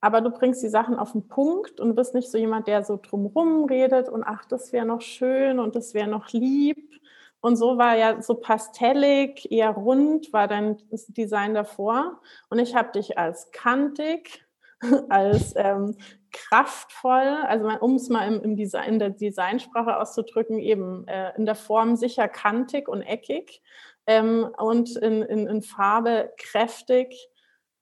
Aber 0.00 0.20
du 0.20 0.30
bringst 0.30 0.62
die 0.62 0.68
Sachen 0.68 0.96
auf 0.96 1.12
den 1.12 1.26
Punkt 1.26 1.80
und 1.80 1.96
bist 1.96 2.14
nicht 2.14 2.30
so 2.30 2.38
jemand, 2.38 2.68
der 2.68 2.84
so 2.84 2.96
drumrum 2.96 3.64
redet 3.64 4.08
und 4.08 4.22
ach, 4.22 4.44
das 4.44 4.72
wäre 4.72 4.86
noch 4.86 5.00
schön 5.00 5.58
und 5.58 5.74
das 5.74 5.94
wäre 5.94 6.08
noch 6.08 6.32
lieb. 6.32 7.00
Und 7.40 7.56
so 7.56 7.78
war 7.78 7.96
ja 7.96 8.20
so 8.20 8.34
pastellig, 8.34 9.50
eher 9.50 9.70
rund 9.70 10.32
war 10.32 10.48
dein 10.48 10.76
Design 11.08 11.54
davor. 11.54 12.20
Und 12.50 12.58
ich 12.58 12.74
habe 12.74 12.92
dich 12.92 13.16
als 13.18 13.50
kantig, 13.52 14.44
als 15.08 15.54
ähm, 15.56 15.96
kraftvoll, 16.32 17.38
also 17.46 17.68
um 17.80 17.94
es 17.94 18.08
mal 18.08 18.26
im, 18.26 18.42
im 18.42 18.56
Design, 18.56 18.94
in 18.94 18.98
der 18.98 19.10
Designsprache 19.10 19.98
auszudrücken, 19.98 20.58
eben 20.58 21.06
äh, 21.08 21.32
in 21.36 21.46
der 21.46 21.54
Form 21.54 21.96
sicher 21.96 22.28
kantig 22.28 22.88
und 22.88 23.02
eckig 23.02 23.62
ähm, 24.06 24.48
und 24.56 24.96
in, 24.96 25.22
in, 25.22 25.46
in 25.46 25.62
Farbe 25.62 26.32
kräftig, 26.38 27.14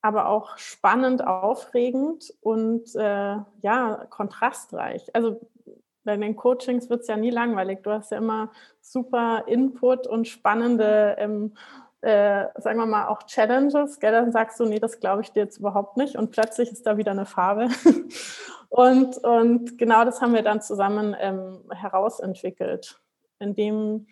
aber 0.07 0.29
auch 0.29 0.57
spannend, 0.57 1.27
aufregend 1.27 2.33
und 2.41 2.95
äh, 2.95 3.37
ja, 3.63 4.07
kontrastreich. 4.09 5.15
Also 5.15 5.41
bei 6.05 6.17
den 6.17 6.37
Coachings 6.37 6.89
wird 6.89 7.01
es 7.01 7.09
ja 7.09 7.17
nie 7.17 7.31
langweilig. 7.31 7.81
Du 7.83 7.91
hast 7.91 8.13
ja 8.13 8.19
immer 8.19 8.53
super 8.81 9.43
Input 9.49 10.07
und 10.07 10.29
spannende, 10.29 11.17
ähm, 11.19 11.55
äh, 12.03 12.47
sagen 12.57 12.79
wir 12.79 12.87
mal, 12.87 13.09
auch 13.09 13.25
Challenges. 13.25 13.99
Gell? 13.99 14.13
Dann 14.13 14.31
sagst 14.31 14.61
du, 14.61 14.65
nee, 14.65 14.79
das 14.79 15.01
glaube 15.01 15.23
ich 15.23 15.33
dir 15.33 15.41
jetzt 15.41 15.59
überhaupt 15.59 15.97
nicht. 15.97 16.15
Und 16.17 16.31
plötzlich 16.31 16.71
ist 16.71 16.87
da 16.87 16.97
wieder 16.97 17.11
eine 17.11 17.27
Farbe. 17.27 17.69
und, 18.69 19.19
und 19.19 19.77
genau 19.77 20.05
das 20.05 20.23
haben 20.23 20.35
wir 20.35 20.43
dann 20.43 20.63
zusammen 20.63 21.17
ähm, 21.19 21.65
herausentwickelt, 21.71 23.01
indem 23.41 24.07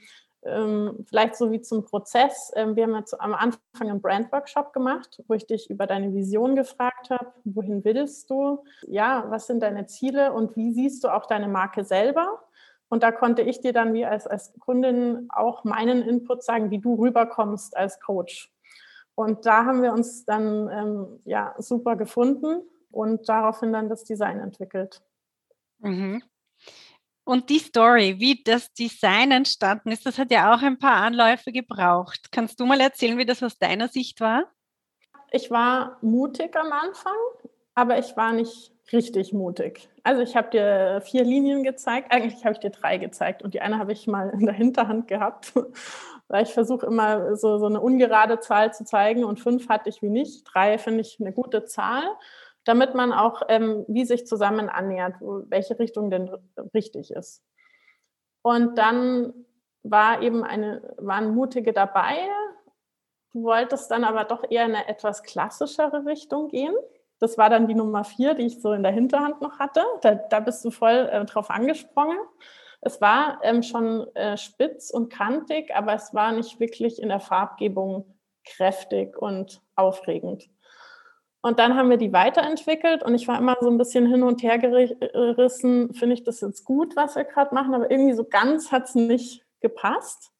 ähm, 0.44 1.04
vielleicht 1.08 1.36
so 1.36 1.50
wie 1.50 1.60
zum 1.60 1.84
Prozess. 1.84 2.52
Ähm, 2.54 2.76
wir 2.76 2.84
haben 2.84 2.96
jetzt 2.96 3.18
am 3.20 3.34
Anfang 3.34 3.60
einen 3.80 4.00
Brand-Workshop 4.00 4.72
gemacht, 4.72 5.22
wo 5.28 5.34
ich 5.34 5.46
dich 5.46 5.70
über 5.70 5.86
deine 5.86 6.14
Vision 6.14 6.56
gefragt 6.56 7.10
habe. 7.10 7.32
Wohin 7.44 7.84
willst 7.84 8.30
du? 8.30 8.64
Ja, 8.86 9.24
was 9.28 9.46
sind 9.46 9.62
deine 9.62 9.86
Ziele 9.86 10.32
und 10.32 10.56
wie 10.56 10.72
siehst 10.72 11.04
du 11.04 11.08
auch 11.08 11.26
deine 11.26 11.48
Marke 11.48 11.84
selber? 11.84 12.44
Und 12.88 13.02
da 13.02 13.10
konnte 13.10 13.42
ich 13.42 13.60
dir 13.60 13.72
dann 13.72 13.94
wie 13.94 14.04
als, 14.04 14.26
als 14.26 14.52
Kundin 14.60 15.26
auch 15.30 15.64
meinen 15.64 16.02
Input 16.02 16.42
sagen, 16.42 16.70
wie 16.70 16.78
du 16.78 16.94
rüberkommst 16.94 17.76
als 17.76 18.00
Coach. 18.00 18.52
Und 19.14 19.46
da 19.46 19.64
haben 19.64 19.82
wir 19.82 19.92
uns 19.92 20.24
dann 20.24 20.68
ähm, 20.68 21.20
ja 21.24 21.54
super 21.58 21.96
gefunden 21.96 22.62
und 22.90 23.28
daraufhin 23.28 23.72
dann 23.72 23.88
das 23.88 24.04
Design 24.04 24.40
entwickelt. 24.40 25.02
Mhm. 25.78 26.22
Und 27.25 27.49
die 27.49 27.59
Story, 27.59 28.16
wie 28.19 28.43
das 28.45 28.73
Design 28.75 29.31
entstanden 29.31 29.90
ist, 29.90 30.04
das 30.04 30.19
hat 30.19 30.31
ja 30.31 30.54
auch 30.54 30.62
ein 30.62 30.78
paar 30.78 30.97
Anläufe 30.97 31.52
gebraucht. 31.52 32.28
Kannst 32.31 32.61
du 32.61 32.66
mal 32.66 32.81
erzählen, 32.81 33.16
wie 33.16 33.25
das 33.25 33.43
aus 33.43 33.59
deiner 33.59 33.88
Sicht 33.88 34.21
war? 34.21 34.45
Ich 35.33 35.50
war 35.50 35.99
mutig 36.02 36.54
am 36.54 36.71
Anfang, 36.71 37.16
aber 37.75 37.99
ich 37.99 38.14
war 38.16 38.33
nicht 38.33 38.73
richtig 38.93 39.33
mutig. 39.33 39.88
Also 40.02 40.21
ich 40.21 40.37
habe 40.37 40.50
dir 40.50 41.00
vier 41.02 41.25
Linien 41.25 41.64
gezeigt, 41.64 42.12
eigentlich 42.12 42.45
habe 42.45 42.52
ich 42.52 42.61
dir 42.61 42.71
drei 42.71 42.99
gezeigt 42.99 43.43
und 43.43 43.54
die 43.54 43.62
eine 43.62 43.78
habe 43.78 43.93
ich 43.93 44.07
mal 44.07 44.28
in 44.31 44.45
der 44.45 44.54
Hinterhand 44.54 45.09
gehabt, 45.09 45.52
weil 46.28 46.43
ich 46.43 46.52
versuche 46.52 46.87
immer 46.87 47.37
so, 47.37 47.57
so 47.59 47.66
eine 47.66 47.81
ungerade 47.81 48.40
Zahl 48.40 48.75
zu 48.75 48.85
zeigen 48.85 49.25
und 49.25 49.40
fünf 49.40 49.71
hatte 49.71 49.88
ich 49.88 50.02
wie 50.02 50.11
nicht. 50.11 50.45
Drei 50.45 50.76
finde 50.76 51.00
ich 51.00 51.19
eine 51.19 51.33
gute 51.33 51.64
Zahl 51.64 52.04
damit 52.64 52.94
man 52.94 53.12
auch 53.12 53.42
ähm, 53.49 53.85
wie 53.88 54.04
sich 54.04 54.26
zusammen 54.26 54.68
annähert, 54.68 55.14
welche 55.21 55.78
Richtung 55.78 56.11
denn 56.11 56.30
richtig 56.75 57.11
ist. 57.11 57.42
Und 58.42 58.76
dann 58.76 59.33
war 59.83 60.23
eben 60.23 60.44
eine, 60.44 60.94
waren 60.99 61.35
Mutige 61.35 61.73
dabei. 61.73 62.16
Du 63.33 63.44
wolltest 63.44 63.90
dann 63.90 64.04
aber 64.04 64.25
doch 64.25 64.44
eher 64.49 64.64
in 64.64 64.75
eine 64.75 64.88
etwas 64.88 65.23
klassischere 65.23 66.06
Richtung 66.06 66.49
gehen. 66.49 66.75
Das 67.21 67.38
war 67.38 67.49
dann 67.50 67.68
die 67.68 67.75
Nummer 67.75 68.04
vier, 68.04 68.35
die 68.35 68.47
ich 68.47 68.61
so 68.61 68.73
in 68.73 68.83
der 68.83 68.92
Hinterhand 68.92 69.40
noch 69.40 69.59
hatte. 69.59 69.83
Da, 70.02 70.14
da 70.14 70.40
bist 70.40 70.64
du 70.64 70.71
voll 70.71 71.09
äh, 71.11 71.25
drauf 71.25 71.50
angesprungen. 71.50 72.18
Es 72.80 73.00
war 73.00 73.40
ähm, 73.42 73.62
schon 73.62 74.14
äh, 74.14 74.37
spitz 74.37 74.90
und 74.90 75.11
kantig, 75.11 75.75
aber 75.75 75.94
es 75.94 76.12
war 76.12 76.33
nicht 76.33 76.61
wirklich 76.61 77.00
in 77.00 77.09
der 77.09 77.21
Farbgebung 77.21 78.18
kräftig 78.44 79.16
und 79.16 79.62
aufregend. 79.75 80.50
Und 81.44 81.58
dann 81.58 81.76
haben 81.76 81.90
wir 81.90 81.98
die 81.98 82.14
weiterentwickelt 82.14 83.02
und 83.02 83.14
ich 83.14 83.28
war 83.28 83.38
immer 83.38 83.58
so 83.60 83.68
ein 83.68 83.76
bisschen 83.76 84.06
hin 84.06 84.22
und 84.22 84.42
her 84.42 84.56
gerissen, 84.56 85.92
finde 85.92 86.14
ich 86.14 86.24
das 86.24 86.40
jetzt 86.40 86.64
gut, 86.64 86.96
was 86.96 87.16
wir 87.16 87.24
gerade 87.24 87.54
machen, 87.54 87.74
aber 87.74 87.90
irgendwie 87.90 88.14
so 88.14 88.24
ganz 88.24 88.72
hat 88.72 88.84
es 88.84 88.94
nicht 88.94 89.44
gepasst. 89.60 90.32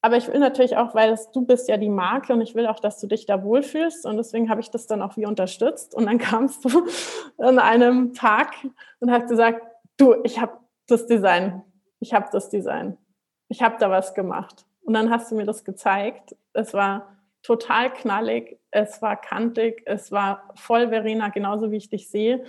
Aber 0.00 0.16
ich 0.16 0.26
will 0.26 0.38
natürlich 0.38 0.78
auch, 0.78 0.94
weil 0.94 1.10
das, 1.10 1.30
du 1.32 1.44
bist 1.44 1.68
ja 1.68 1.76
die 1.76 1.90
Marke 1.90 2.32
und 2.32 2.40
ich 2.40 2.54
will 2.54 2.66
auch, 2.66 2.80
dass 2.80 2.98
du 2.98 3.06
dich 3.06 3.26
da 3.26 3.44
wohlfühlst 3.44 4.06
und 4.06 4.16
deswegen 4.16 4.48
habe 4.48 4.62
ich 4.62 4.70
das 4.70 4.86
dann 4.86 5.02
auch 5.02 5.18
wie 5.18 5.26
unterstützt 5.26 5.94
und 5.94 6.06
dann 6.06 6.16
kamst 6.18 6.64
du 6.64 6.86
an 7.36 7.58
einem 7.58 8.14
Tag 8.14 8.54
und 9.00 9.10
hast 9.10 9.28
gesagt, 9.28 9.60
du, 9.98 10.14
ich 10.24 10.40
habe 10.40 10.56
das 10.86 11.06
Design, 11.06 11.62
ich 12.00 12.14
habe 12.14 12.28
das 12.32 12.48
Design, 12.48 12.96
ich 13.50 13.60
habe 13.60 13.76
da 13.78 13.90
was 13.90 14.14
gemacht. 14.14 14.64
Und 14.80 14.94
dann 14.94 15.10
hast 15.10 15.30
du 15.30 15.34
mir 15.34 15.44
das 15.44 15.62
gezeigt. 15.62 16.34
Es 16.54 16.72
war 16.72 17.17
total 17.42 17.92
knallig, 17.92 18.58
es 18.70 19.00
war 19.00 19.20
kantig, 19.20 19.82
es 19.86 20.12
war 20.12 20.50
voll 20.54 20.88
Verena, 20.88 21.28
genauso 21.28 21.70
wie 21.70 21.76
ich 21.76 21.88
dich 21.88 22.10
sehe. 22.10 22.44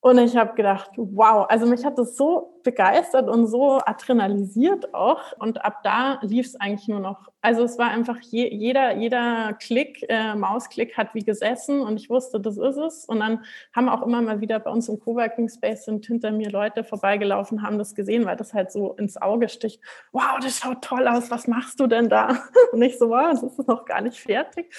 Und 0.00 0.18
ich 0.18 0.36
habe 0.36 0.54
gedacht, 0.54 0.92
wow, 0.94 1.46
also 1.48 1.66
mich 1.66 1.84
hat 1.84 1.98
das 1.98 2.16
so 2.16 2.60
begeistert 2.62 3.28
und 3.28 3.48
so 3.48 3.80
adrenalisiert 3.84 4.94
auch. 4.94 5.32
Und 5.40 5.64
ab 5.64 5.82
da 5.82 6.20
lief 6.22 6.46
es 6.46 6.60
eigentlich 6.60 6.86
nur 6.86 7.00
noch. 7.00 7.28
Also 7.40 7.64
es 7.64 7.78
war 7.78 7.90
einfach 7.90 8.20
je, 8.20 8.48
jeder, 8.48 8.96
jeder 8.96 9.54
Klick, 9.54 10.06
äh, 10.08 10.36
Mausklick 10.36 10.96
hat 10.96 11.14
wie 11.14 11.24
gesessen 11.24 11.80
und 11.80 11.96
ich 11.96 12.08
wusste, 12.10 12.38
das 12.38 12.58
ist 12.58 12.76
es. 12.76 13.04
Und 13.06 13.18
dann 13.18 13.44
haben 13.74 13.88
auch 13.88 14.02
immer 14.02 14.22
mal 14.22 14.40
wieder 14.40 14.60
bei 14.60 14.70
uns 14.70 14.88
im 14.88 15.00
Coworking 15.00 15.48
Space 15.48 15.86
sind 15.86 16.06
hinter 16.06 16.30
mir 16.30 16.50
Leute 16.50 16.84
vorbeigelaufen, 16.84 17.62
haben 17.62 17.78
das 17.78 17.96
gesehen, 17.96 18.24
weil 18.24 18.36
das 18.36 18.54
halt 18.54 18.70
so 18.70 18.92
ins 18.92 19.20
Auge 19.20 19.48
sticht. 19.48 19.80
Wow, 20.12 20.38
das 20.40 20.60
schaut 20.60 20.82
toll 20.82 21.08
aus. 21.08 21.28
Was 21.32 21.48
machst 21.48 21.80
du 21.80 21.88
denn 21.88 22.08
da? 22.08 22.38
Und 22.72 22.82
ich 22.82 22.98
so, 22.98 23.10
wow, 23.10 23.30
das 23.32 23.42
ist 23.42 23.66
noch 23.66 23.84
gar 23.84 24.00
nicht 24.00 24.20
fertig. 24.20 24.72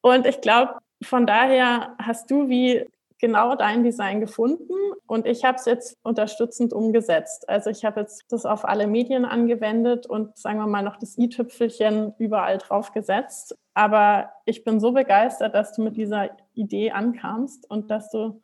Und 0.00 0.26
ich 0.26 0.40
glaube, 0.40 0.80
von 1.02 1.24
daher 1.24 1.94
hast 2.00 2.30
du 2.32 2.48
wie 2.48 2.86
genau 3.18 3.54
dein 3.54 3.82
Design 3.82 4.20
gefunden 4.20 4.74
und 5.06 5.26
ich 5.26 5.44
habe 5.44 5.56
es 5.56 5.64
jetzt 5.64 5.96
unterstützend 6.02 6.72
umgesetzt. 6.72 7.48
Also 7.48 7.70
ich 7.70 7.84
habe 7.84 8.00
jetzt 8.00 8.24
das 8.30 8.44
auf 8.44 8.64
alle 8.64 8.86
Medien 8.86 9.24
angewendet 9.24 10.06
und 10.06 10.36
sagen 10.36 10.58
wir 10.58 10.66
mal 10.66 10.82
noch 10.82 10.96
das 10.96 11.16
i-Tüpfelchen 11.16 12.14
überall 12.18 12.58
drauf 12.58 12.92
gesetzt. 12.92 13.56
Aber 13.74 14.30
ich 14.44 14.64
bin 14.64 14.80
so 14.80 14.92
begeistert, 14.92 15.54
dass 15.54 15.72
du 15.72 15.82
mit 15.82 15.96
dieser 15.96 16.30
Idee 16.54 16.90
ankamst 16.90 17.68
und 17.70 17.90
dass 17.90 18.10
du 18.10 18.42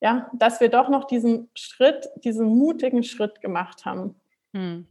ja, 0.00 0.30
dass 0.32 0.60
wir 0.60 0.68
doch 0.68 0.88
noch 0.88 1.04
diesen 1.04 1.50
Schritt, 1.54 2.08
diesen 2.22 2.46
mutigen 2.46 3.02
Schritt 3.02 3.40
gemacht 3.40 3.84
haben. 3.84 4.14
Hm. 4.54 4.86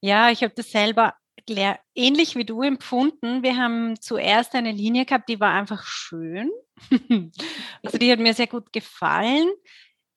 Ja, 0.00 0.30
ich 0.30 0.42
habe 0.42 0.54
das 0.54 0.70
selber 0.70 1.14
ähnlich 1.48 2.36
wie 2.36 2.44
du 2.44 2.62
empfunden. 2.62 3.42
Wir 3.42 3.56
haben 3.56 4.00
zuerst 4.00 4.54
eine 4.54 4.72
Linie 4.72 5.04
gehabt, 5.04 5.28
die 5.28 5.40
war 5.40 5.52
einfach 5.52 5.84
schön. 5.84 6.50
also 7.82 7.98
die 7.98 8.10
hat 8.10 8.18
mir 8.18 8.34
sehr 8.34 8.46
gut 8.46 8.72
gefallen, 8.72 9.48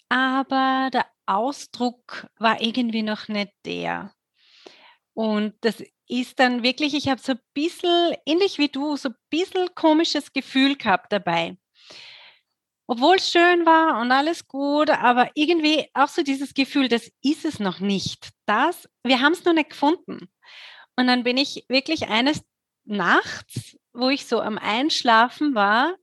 aber 0.10 0.90
der 0.92 1.06
Ausdruck 1.26 2.28
war 2.40 2.62
irgendwie 2.62 3.04
noch 3.04 3.28
nicht 3.28 3.52
der. 3.66 4.14
Und 5.14 5.56
das 5.62 5.84
ist 6.08 6.40
dann 6.40 6.64
wirklich, 6.64 6.94
ich 6.94 7.10
habe 7.10 7.22
so 7.22 7.34
ein 7.34 7.40
bisschen, 7.54 8.16
ähnlich 8.26 8.58
wie 8.58 8.70
du, 8.70 8.96
so 8.96 9.10
ein 9.10 9.16
bisschen 9.30 9.74
komisches 9.76 10.32
Gefühl 10.32 10.76
gehabt 10.76 11.12
dabei. 11.12 11.58
Obwohl 12.90 13.18
es 13.18 13.30
schön 13.30 13.66
war 13.66 14.00
und 14.00 14.12
alles 14.14 14.48
gut, 14.48 14.90
aber 14.90 15.30
irgendwie 15.36 15.90
auch 15.94 16.08
so 16.08 16.24
dieses 16.24 16.54
Gefühl, 16.54 16.88
das 16.88 17.12
ist 17.22 17.44
es 17.44 17.60
noch 17.60 17.82
nicht. 17.82 18.30
Das, 18.46 18.88
wir 19.04 19.20
haben 19.20 19.34
es 19.34 19.44
noch 19.44 19.54
nicht 19.54 19.72
gefunden. 19.72 20.30
Und 20.98 21.08
dann 21.08 21.24
bin 21.24 21.38
ich 21.38 21.64
wirklich 21.70 22.10
eines 22.10 22.44
Nachts, 22.84 23.78
wo 23.94 24.10
ich 24.10 24.26
so 24.26 24.42
am 24.42 24.58
Einschlafen 24.58 25.56
war, 25.56 25.96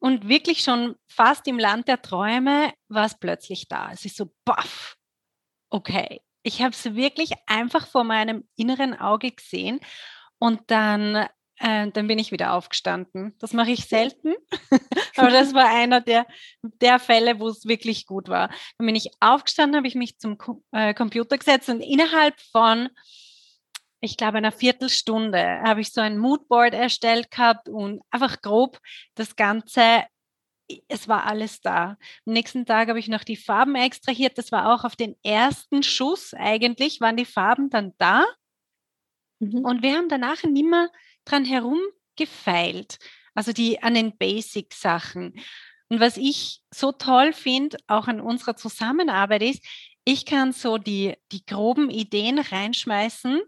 und 0.00 0.28
wirklich 0.28 0.60
schon 0.60 0.96
fast 1.08 1.46
im 1.46 1.58
Land 1.58 1.88
der 1.88 2.00
Träume 2.02 2.72
war 2.88 3.06
es 3.06 3.18
plötzlich 3.18 3.68
da. 3.68 3.90
Es 3.92 4.04
ist 4.04 4.16
so, 4.16 4.32
baff, 4.44 4.96
okay. 5.70 6.20
Ich 6.42 6.62
habe 6.62 6.70
es 6.70 6.94
wirklich 6.94 7.32
einfach 7.46 7.86
vor 7.86 8.04
meinem 8.04 8.48
inneren 8.56 8.98
Auge 8.98 9.32
gesehen 9.32 9.80
und 10.38 10.60
dann, 10.68 11.26
äh, 11.56 11.90
dann 11.90 12.06
bin 12.06 12.18
ich 12.18 12.30
wieder 12.30 12.52
aufgestanden. 12.52 13.34
Das 13.40 13.52
mache 13.52 13.72
ich 13.72 13.86
selten, 13.86 14.34
aber 15.16 15.30
das 15.30 15.52
war 15.52 15.68
einer 15.68 16.00
der, 16.00 16.26
der 16.62 17.00
Fälle, 17.00 17.40
wo 17.40 17.48
es 17.48 17.66
wirklich 17.66 18.06
gut 18.06 18.28
war. 18.28 18.48
Dann 18.78 18.86
bin 18.86 18.94
ich 18.94 19.10
aufgestanden, 19.18 19.76
habe 19.76 19.88
ich 19.88 19.96
mich 19.96 20.18
zum 20.18 20.38
äh, 20.70 20.94
Computer 20.94 21.36
gesetzt 21.36 21.68
und 21.68 21.80
innerhalb 21.80 22.40
von 22.52 22.88
ich 24.00 24.16
glaube, 24.16 24.38
einer 24.38 24.52
Viertelstunde 24.52 25.60
habe 25.62 25.80
ich 25.80 25.92
so 25.92 26.00
ein 26.00 26.18
Moodboard 26.18 26.72
erstellt 26.72 27.30
gehabt 27.30 27.68
und 27.68 28.00
einfach 28.10 28.40
grob 28.42 28.78
das 29.14 29.34
Ganze, 29.34 30.04
es 30.86 31.08
war 31.08 31.26
alles 31.26 31.60
da. 31.60 31.96
Am 32.26 32.32
nächsten 32.32 32.64
Tag 32.64 32.88
habe 32.88 32.98
ich 32.98 33.08
noch 33.08 33.24
die 33.24 33.36
Farben 33.36 33.74
extrahiert. 33.74 34.38
Das 34.38 34.52
war 34.52 34.72
auch 34.72 34.84
auf 34.84 34.94
den 34.94 35.16
ersten 35.24 35.82
Schuss 35.82 36.32
eigentlich, 36.34 37.00
waren 37.00 37.16
die 37.16 37.24
Farben 37.24 37.70
dann 37.70 37.94
da. 37.98 38.24
Mhm. 39.40 39.64
Und 39.64 39.82
wir 39.82 39.96
haben 39.96 40.08
danach 40.08 40.44
nimmer 40.44 40.90
dran 41.24 41.44
herumgefeilt, 41.44 42.98
also 43.34 43.52
die 43.52 43.82
an 43.82 43.94
den 43.94 44.16
Basic-Sachen. 44.16 45.34
Und 45.88 46.00
was 46.00 46.16
ich 46.16 46.60
so 46.72 46.92
toll 46.92 47.32
finde, 47.32 47.78
auch 47.86 48.06
an 48.06 48.20
unserer 48.20 48.56
Zusammenarbeit 48.56 49.42
ist, 49.42 49.64
ich 50.04 50.24
kann 50.24 50.52
so 50.52 50.78
die, 50.78 51.16
die 51.32 51.44
groben 51.44 51.90
Ideen 51.90 52.38
reinschmeißen 52.38 53.40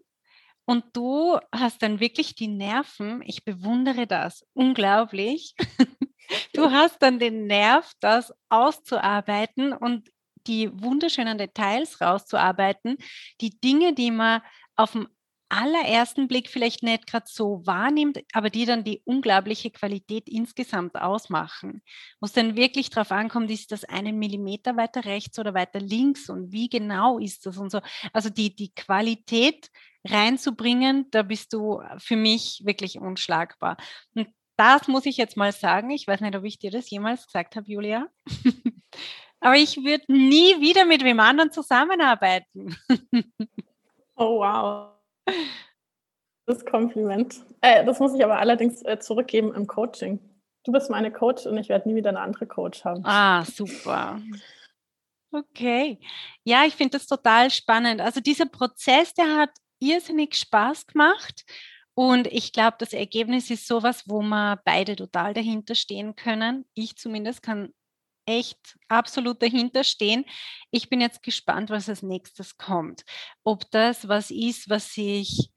und 0.65 0.85
du 0.93 1.39
hast 1.53 1.83
dann 1.83 2.01
wirklich 2.01 2.35
die 2.35 2.49
Nerven, 2.49 3.23
ich 3.25 3.45
bewundere 3.45 4.07
das 4.07 4.45
unglaublich. 4.53 5.55
Du 6.53 6.71
hast 6.71 7.03
dann 7.03 7.19
den 7.19 7.49
Nerv, 7.49 7.91
das 7.99 8.33
auszuarbeiten 8.51 9.73
und 9.73 10.11
die 10.47 10.71
wunderschönen 10.73 11.39
Details 11.39 12.01
rauszuarbeiten, 12.01 12.99
die 13.41 13.59
Dinge, 13.61 13.95
die 13.95 14.11
man 14.11 14.41
auf 14.77 14.93
dem 14.93 15.09
allerersten 15.51 16.29
Blick 16.29 16.49
vielleicht 16.49 16.85
nicht 16.85 17.09
gerade 17.09 17.27
so 17.29 17.63
wahrnimmt, 17.67 18.21
aber 18.33 18.51
die 18.51 18.65
dann 18.65 18.85
die 18.85 19.03
unglaubliche 19.05 19.71
Qualität 19.71 20.29
insgesamt 20.29 20.95
ausmachen. 20.95 21.83
Wo 22.21 22.27
es 22.27 22.33
dann 22.33 22.57
wirklich 22.57 22.89
darauf 22.91 23.11
ankommt, 23.11 23.51
ist 23.51 23.73
das 23.73 23.85
einen 23.85 24.19
Millimeter 24.19 24.77
weiter 24.77 25.05
rechts 25.05 25.39
oder 25.41 25.53
weiter 25.53 25.81
links 25.81 26.31
und 26.31 26.53
wie 26.53 26.69
genau 26.69 27.19
ist 27.19 27.47
das 27.47 27.59
und 27.59 27.71
so. 27.71 27.81
Also 28.13 28.31
die, 28.31 28.55
die 28.55 28.73
Qualität 28.73 29.71
reinzubringen, 30.07 31.11
da 31.11 31.23
bist 31.23 31.53
du 31.53 31.83
für 31.99 32.17
mich 32.17 32.63
wirklich 32.65 32.99
unschlagbar. 32.99 33.77
Und 34.15 34.29
das 34.57 34.89
muss 34.89 35.07
ich 35.07 35.17
jetzt 35.17 35.37
mal 35.37 35.53
sagen. 35.53 35.91
Ich 35.91 36.07
weiß 36.07 36.21
nicht, 36.21 36.37
ob 36.37 36.45
ich 36.45 36.59
dir 36.59 36.71
das 36.71 36.91
jemals 36.91 37.27
gesagt 37.27 37.57
habe, 37.57 37.71
Julia. 37.71 38.07
aber 39.41 39.57
ich 39.57 39.79
würde 39.79 40.05
nie 40.13 40.61
wieder 40.61 40.85
mit 40.85 41.03
wem 41.03 41.21
anderen 41.21 41.51
zusammenarbeiten. 41.51 42.77
oh, 44.17 44.41
wow. 44.41 44.93
Das 46.47 46.65
Kompliment. 46.65 47.41
Äh, 47.61 47.85
das 47.85 48.01
muss 48.01 48.15
ich 48.15 48.25
aber 48.25 48.39
allerdings 48.39 48.83
äh, 48.83 48.99
zurückgeben 48.99 49.55
im 49.55 49.67
Coaching. 49.67 50.19
Du 50.65 50.73
bist 50.73 50.91
meine 50.91 51.11
Coach 51.11 51.47
und 51.47 51.57
ich 51.57 51.69
werde 51.69 51.89
nie 51.89 51.95
wieder 51.95 52.11
eine 52.11 52.21
andere 52.21 52.47
Coach 52.47 52.85
haben. 52.85 53.03
Ah, 53.05 53.45
super. 53.45 54.21
Okay. 55.33 55.99
Ja, 56.45 56.65
ich 56.67 56.75
finde 56.75 56.99
das 56.99 57.07
total 57.07 57.51
spannend. 57.51 58.01
Also 58.01 58.21
dieser 58.21 58.47
Prozess, 58.47 59.15
der 59.15 59.37
hat 59.37 59.51
irrsinnig 59.81 60.37
Spaß 60.37 60.87
gemacht. 60.87 61.45
Und 61.95 62.29
ich 62.29 62.53
glaube, 62.53 62.77
das 62.79 62.93
Ergebnis 62.93 63.51
ist 63.51 63.67
sowas, 63.67 64.05
wo 64.07 64.23
wir 64.23 64.61
beide 64.65 64.97
total 64.97 65.35
dahinter 65.35 65.75
stehen 65.75 66.15
können. 66.15 66.65
Ich 66.75 66.97
zumindest 66.97 67.43
kann 67.43 67.75
echt 68.27 68.79
absolut 68.89 69.43
dahinter 69.43 69.85
stehen. 69.85 70.25
Ich 70.71 70.89
bin 70.89 71.01
jetzt 71.01 71.23
gespannt, 71.23 71.71
was 71.71 71.89
als 71.89 72.03
nächstes 72.03 72.57
kommt. 72.57 73.05
Ob 73.43 73.71
das 73.71 74.09
was 74.09 74.31
ist, 74.31 74.71
was 74.71 74.93
sich 74.95 75.51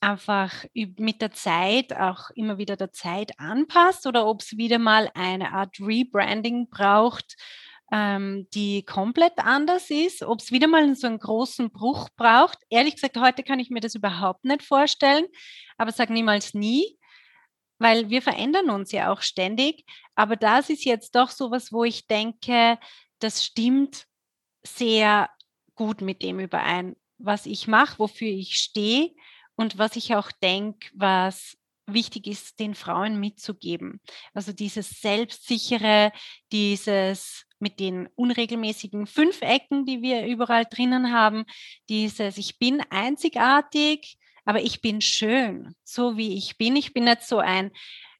einfach 0.00 0.64
mit 0.74 1.22
der 1.22 1.32
Zeit 1.32 1.94
auch 1.96 2.30
immer 2.34 2.58
wieder 2.58 2.76
der 2.76 2.92
Zeit 2.92 3.38
anpasst 3.38 4.06
oder 4.06 4.26
ob 4.26 4.42
es 4.42 4.56
wieder 4.56 4.78
mal 4.78 5.10
eine 5.14 5.52
Art 5.52 5.80
Rebranding 5.80 6.68
braucht, 6.68 7.36
ähm, 7.92 8.48
die 8.54 8.84
komplett 8.84 9.38
anders 9.38 9.90
ist, 9.90 10.22
ob 10.22 10.40
es 10.40 10.52
wieder 10.52 10.66
mal 10.66 10.94
so 10.94 11.06
einen 11.06 11.18
großen 11.18 11.70
Bruch 11.70 12.08
braucht. 12.16 12.58
Ehrlich 12.70 12.94
gesagt, 12.94 13.16
heute 13.16 13.42
kann 13.42 13.60
ich 13.60 13.70
mir 13.70 13.80
das 13.80 13.94
überhaupt 13.94 14.44
nicht 14.44 14.62
vorstellen, 14.62 15.26
aber 15.76 15.92
sag 15.92 16.10
niemals 16.10 16.54
nie, 16.54 16.98
weil 17.78 18.10
wir 18.10 18.22
verändern 18.22 18.70
uns 18.70 18.92
ja 18.92 19.12
auch 19.12 19.22
ständig. 19.22 19.84
Aber 20.14 20.36
das 20.36 20.70
ist 20.70 20.84
jetzt 20.84 21.14
doch 21.14 21.30
so 21.30 21.50
was, 21.50 21.72
wo 21.72 21.84
ich 21.84 22.06
denke, 22.06 22.78
das 23.18 23.44
stimmt 23.44 24.06
sehr 24.66 25.28
gut 25.74 26.00
mit 26.00 26.22
dem 26.22 26.40
überein, 26.40 26.96
was 27.18 27.46
ich 27.46 27.68
mache, 27.68 27.98
wofür 27.98 28.28
ich 28.28 28.56
stehe 28.56 29.10
und 29.56 29.78
was 29.78 29.96
ich 29.96 30.14
auch 30.14 30.30
denke, 30.32 30.88
was 30.94 31.56
wichtig 31.86 32.26
ist, 32.26 32.58
den 32.60 32.74
Frauen 32.74 33.20
mitzugeben. 33.20 34.00
Also 34.32 34.52
dieses 34.52 35.00
Selbstsichere, 35.00 36.12
dieses 36.52 37.46
mit 37.58 37.80
den 37.80 38.08
unregelmäßigen 38.14 39.06
Fünfecken, 39.06 39.86
die 39.86 40.02
wir 40.02 40.26
überall 40.26 40.64
drinnen 40.64 41.12
haben, 41.12 41.44
dieses 41.88 42.38
Ich 42.38 42.58
bin 42.58 42.82
einzigartig, 42.90 44.18
aber 44.44 44.62
ich 44.62 44.80
bin 44.82 45.00
schön, 45.00 45.74
so 45.82 46.16
wie 46.16 46.36
ich 46.36 46.58
bin. 46.58 46.76
Ich 46.76 46.92
bin 46.92 47.04
nicht 47.04 47.22
so 47.22 47.38
ein 47.38 47.70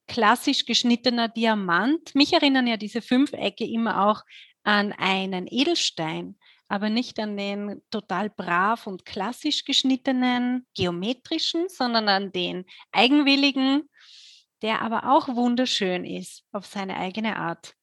klassisch 0.06 0.66
geschnittener 0.66 1.28
Diamant. 1.28 2.14
Mich 2.14 2.32
erinnern 2.32 2.66
ja 2.66 2.76
diese 2.76 3.02
Fünfecke 3.02 3.64
immer 3.64 4.06
auch 4.06 4.22
an 4.62 4.92
einen 4.92 5.46
Edelstein, 5.50 6.36
aber 6.74 6.90
nicht 6.90 7.20
an 7.20 7.36
den 7.36 7.80
total 7.88 8.30
brav 8.30 8.88
und 8.88 9.04
klassisch 9.06 9.64
geschnittenen 9.64 10.66
geometrischen, 10.74 11.68
sondern 11.68 12.08
an 12.08 12.32
den 12.32 12.64
eigenwilligen, 12.90 13.88
der 14.60 14.82
aber 14.82 15.12
auch 15.14 15.28
wunderschön 15.28 16.04
ist 16.04 16.42
auf 16.50 16.66
seine 16.66 16.96
eigene 16.96 17.36
Art. 17.36 17.76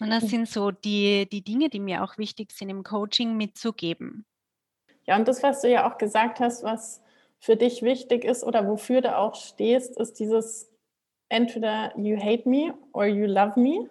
Und 0.00 0.10
das 0.10 0.24
sind 0.24 0.48
so 0.48 0.72
die, 0.72 1.28
die 1.30 1.44
Dinge, 1.44 1.68
die 1.68 1.78
mir 1.78 2.02
auch 2.02 2.18
wichtig 2.18 2.50
sind 2.50 2.70
im 2.70 2.82
Coaching 2.82 3.36
mitzugeben. 3.36 4.26
Ja, 5.06 5.14
und 5.14 5.28
das, 5.28 5.44
was 5.44 5.60
du 5.60 5.70
ja 5.70 5.88
auch 5.88 5.96
gesagt 5.96 6.40
hast, 6.40 6.64
was 6.64 7.00
für 7.38 7.54
dich 7.54 7.82
wichtig 7.82 8.24
ist 8.24 8.42
oder 8.42 8.66
wofür 8.66 9.00
du 9.00 9.16
auch 9.16 9.36
stehst, 9.36 9.96
ist 9.96 10.18
dieses 10.18 10.68
entweder 11.28 11.96
you 11.96 12.16
hate 12.16 12.48
me 12.48 12.74
or 12.92 13.06
you 13.06 13.26
love 13.26 13.60
me. 13.60 13.88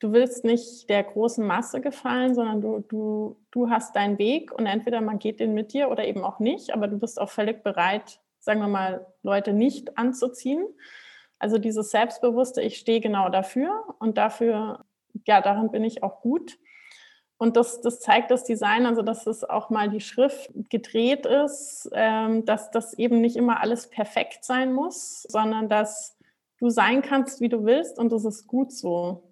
Du 0.00 0.12
willst 0.12 0.44
nicht 0.44 0.88
der 0.88 1.02
großen 1.02 1.44
Masse 1.44 1.80
gefallen, 1.80 2.34
sondern 2.34 2.60
du, 2.60 2.84
du, 2.88 3.36
du 3.50 3.68
hast 3.68 3.96
deinen 3.96 4.18
Weg 4.18 4.52
und 4.52 4.66
entweder 4.66 5.00
man 5.00 5.18
geht 5.18 5.40
den 5.40 5.54
mit 5.54 5.72
dir 5.72 5.90
oder 5.90 6.06
eben 6.06 6.24
auch 6.24 6.38
nicht, 6.38 6.72
aber 6.72 6.86
du 6.86 6.98
bist 6.98 7.20
auch 7.20 7.30
völlig 7.30 7.64
bereit, 7.64 8.20
sagen 8.38 8.60
wir 8.60 8.68
mal, 8.68 9.06
Leute 9.22 9.52
nicht 9.52 9.98
anzuziehen. 9.98 10.64
Also 11.40 11.58
dieses 11.58 11.90
Selbstbewusste, 11.90 12.62
ich 12.62 12.78
stehe 12.78 13.00
genau 13.00 13.28
dafür 13.28 13.96
und 13.98 14.18
dafür, 14.18 14.84
ja, 15.26 15.40
daran 15.40 15.70
bin 15.70 15.82
ich 15.82 16.02
auch 16.02 16.20
gut. 16.20 16.58
Und 17.36 17.56
das, 17.56 17.80
das 17.80 18.00
zeigt 18.00 18.32
das 18.32 18.42
Design, 18.44 18.84
also 18.84 19.02
dass 19.02 19.26
es 19.26 19.44
auch 19.44 19.70
mal 19.70 19.88
die 19.88 20.00
Schrift 20.00 20.50
gedreht 20.70 21.24
ist, 21.24 21.88
ähm, 21.92 22.44
dass 22.44 22.72
das 22.72 22.94
eben 22.94 23.20
nicht 23.20 23.36
immer 23.36 23.60
alles 23.60 23.88
perfekt 23.88 24.44
sein 24.44 24.72
muss, 24.72 25.22
sondern 25.22 25.68
dass 25.68 26.16
du 26.58 26.68
sein 26.68 27.00
kannst, 27.02 27.40
wie 27.40 27.48
du 27.48 27.64
willst 27.64 27.98
und 27.98 28.10
das 28.10 28.24
ist 28.24 28.48
gut 28.48 28.72
so. 28.72 29.27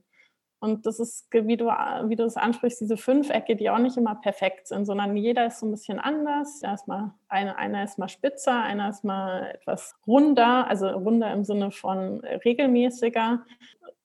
Und 0.58 0.86
das 0.86 1.00
ist, 1.00 1.28
wie 1.32 1.56
du, 1.56 1.66
wie 1.66 2.16
du 2.16 2.24
es 2.24 2.36
ansprichst, 2.36 2.80
diese 2.80 2.96
Fünfecke, 2.96 3.56
die 3.56 3.68
auch 3.68 3.78
nicht 3.78 3.96
immer 3.96 4.14
perfekt 4.14 4.68
sind, 4.68 4.86
sondern 4.86 5.16
jeder 5.16 5.46
ist 5.46 5.60
so 5.60 5.66
ein 5.66 5.70
bisschen 5.70 5.98
anders. 5.98 6.60
Da 6.60 6.74
ist 6.74 6.88
mal 6.88 7.14
eine, 7.28 7.56
einer 7.58 7.84
ist 7.84 7.98
mal 7.98 8.08
spitzer, 8.08 8.62
einer 8.62 8.88
ist 8.88 9.04
mal 9.04 9.50
etwas 9.54 9.94
runder, 10.06 10.66
also 10.68 10.88
runder 10.88 11.32
im 11.32 11.44
Sinne 11.44 11.70
von 11.70 12.20
regelmäßiger. 12.20 13.44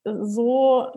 So 0.03 0.91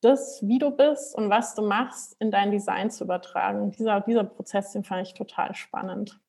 das, 0.00 0.40
wie 0.46 0.58
du 0.58 0.70
bist 0.70 1.14
und 1.14 1.28
was 1.28 1.54
du 1.54 1.62
machst, 1.62 2.16
in 2.20 2.30
dein 2.30 2.50
Design 2.50 2.90
zu 2.90 3.04
übertragen. 3.04 3.70
Dieser, 3.72 4.00
dieser 4.00 4.24
Prozess, 4.24 4.72
den 4.72 4.84
fand 4.84 5.06
ich 5.06 5.14
total 5.14 5.54
spannend. 5.54 6.20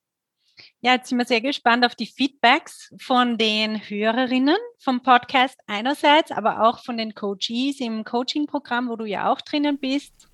Ja, 0.82 0.94
jetzt 0.94 1.10
sind 1.10 1.18
wir 1.18 1.26
sehr 1.26 1.42
gespannt 1.42 1.86
auf 1.86 1.96
die 1.96 2.06
Feedbacks 2.06 2.94
von 3.00 3.38
den 3.38 3.78
Hörerinnen 3.78 4.58
vom 4.80 5.02
Podcast 5.02 5.58
einerseits, 5.68 6.32
aber 6.32 6.64
auch 6.64 6.84
von 6.84 6.98
den 6.98 7.14
Coaches 7.14 7.80
im 7.80 8.04
Coaching-Programm, 8.04 8.90
wo 8.90 8.96
du 8.96 9.06
ja 9.06 9.32
auch 9.32 9.42
drinnen 9.42 9.78
bist. 9.78 10.28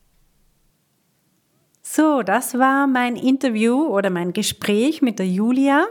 So, 1.81 2.21
das 2.21 2.57
war 2.57 2.85
mein 2.85 3.15
Interview 3.15 3.87
oder 3.87 4.09
mein 4.09 4.33
Gespräch 4.33 5.01
mit 5.01 5.19
der 5.19 5.27
Julia. 5.27 5.85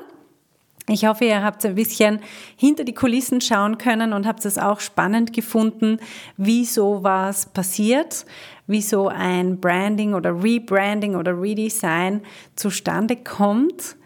Ich 0.89 1.05
hoffe, 1.05 1.25
ihr 1.25 1.43
habt 1.43 1.65
ein 1.65 1.75
bisschen 1.75 2.21
hinter 2.55 2.85
die 2.85 2.95
Kulissen 2.95 3.41
schauen 3.41 3.77
können 3.77 4.13
und 4.13 4.25
habt 4.25 4.45
es 4.45 4.57
auch 4.57 4.79
spannend 4.79 5.33
gefunden, 5.33 5.99
wie 6.37 6.65
sowas 6.65 7.47
passiert, 7.47 8.25
wie 8.69 8.83
so 8.83 9.09
ein 9.09 9.59
Branding 9.61 10.15
oder 10.15 10.43
Rebranding 10.43 11.17
oder 11.17 11.41
Redesign 11.41 12.23
zustande 12.55 13.17
kommt. 13.17 13.97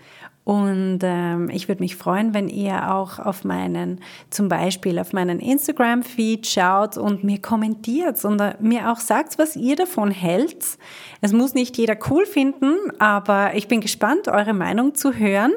Und 0.44 1.00
ähm, 1.02 1.50
ich 1.50 1.68
würde 1.68 1.82
mich 1.82 1.96
freuen, 1.96 2.32
wenn 2.34 2.48
ihr 2.48 2.92
auch 2.92 3.18
auf 3.18 3.44
meinen, 3.44 4.00
zum 4.30 4.48
Beispiel 4.48 4.98
auf 4.98 5.12
meinen 5.12 5.38
Instagram-Feed 5.38 6.46
schaut 6.46 6.96
und 6.96 7.22
mir 7.24 7.40
kommentiert 7.40 8.24
und 8.24 8.40
äh, 8.40 8.54
mir 8.58 8.90
auch 8.90 8.98
sagt, 8.98 9.38
was 9.38 9.54
ihr 9.54 9.76
davon 9.76 10.10
hält. 10.10 10.78
Es 11.20 11.32
muss 11.32 11.54
nicht 11.54 11.76
jeder 11.76 11.96
cool 12.10 12.24
finden, 12.24 12.74
aber 12.98 13.54
ich 13.54 13.68
bin 13.68 13.80
gespannt, 13.80 14.28
eure 14.28 14.54
Meinung 14.54 14.94
zu 14.94 15.14
hören 15.14 15.52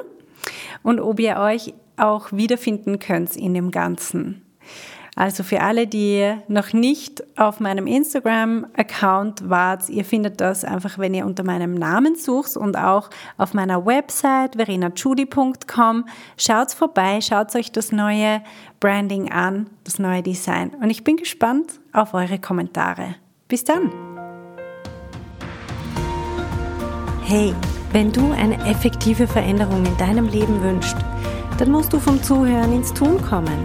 und 0.82 1.00
ob 1.00 1.18
ihr 1.18 1.38
euch 1.38 1.74
auch 1.96 2.30
wiederfinden 2.32 2.98
könnt 2.98 3.36
in 3.36 3.54
dem 3.54 3.70
Ganzen. 3.70 4.42
Also 5.16 5.44
für 5.44 5.60
alle, 5.60 5.86
die 5.86 6.34
noch 6.48 6.72
nicht 6.72 7.22
auf 7.38 7.60
meinem 7.60 7.86
Instagram-Account 7.86 9.48
wart, 9.48 9.88
ihr 9.88 10.04
findet 10.04 10.40
das 10.40 10.64
einfach, 10.64 10.98
wenn 10.98 11.14
ihr 11.14 11.24
unter 11.24 11.44
meinem 11.44 11.74
Namen 11.74 12.16
sucht 12.16 12.56
und 12.56 12.76
auch 12.76 13.10
auf 13.36 13.54
meiner 13.54 13.86
Website 13.86 14.56
verenachudi.com. 14.56 16.06
Schaut 16.36 16.72
vorbei, 16.72 17.20
schaut 17.20 17.54
euch 17.54 17.70
das 17.70 17.92
neue 17.92 18.42
Branding 18.80 19.30
an, 19.30 19.70
das 19.84 19.98
neue 19.98 20.22
Design. 20.22 20.70
Und 20.80 20.90
ich 20.90 21.04
bin 21.04 21.16
gespannt 21.16 21.80
auf 21.92 22.12
eure 22.14 22.40
Kommentare. 22.40 23.14
Bis 23.46 23.62
dann! 23.62 23.92
Hey, 27.26 27.54
wenn 27.92 28.12
du 28.12 28.32
eine 28.32 28.56
effektive 28.66 29.26
Veränderung 29.26 29.86
in 29.86 29.96
deinem 29.96 30.28
Leben 30.28 30.60
wünschst, 30.62 30.96
dann 31.58 31.70
musst 31.70 31.92
du 31.92 32.00
vom 32.00 32.22
Zuhören 32.22 32.72
ins 32.72 32.92
Tun 32.92 33.22
kommen. 33.22 33.64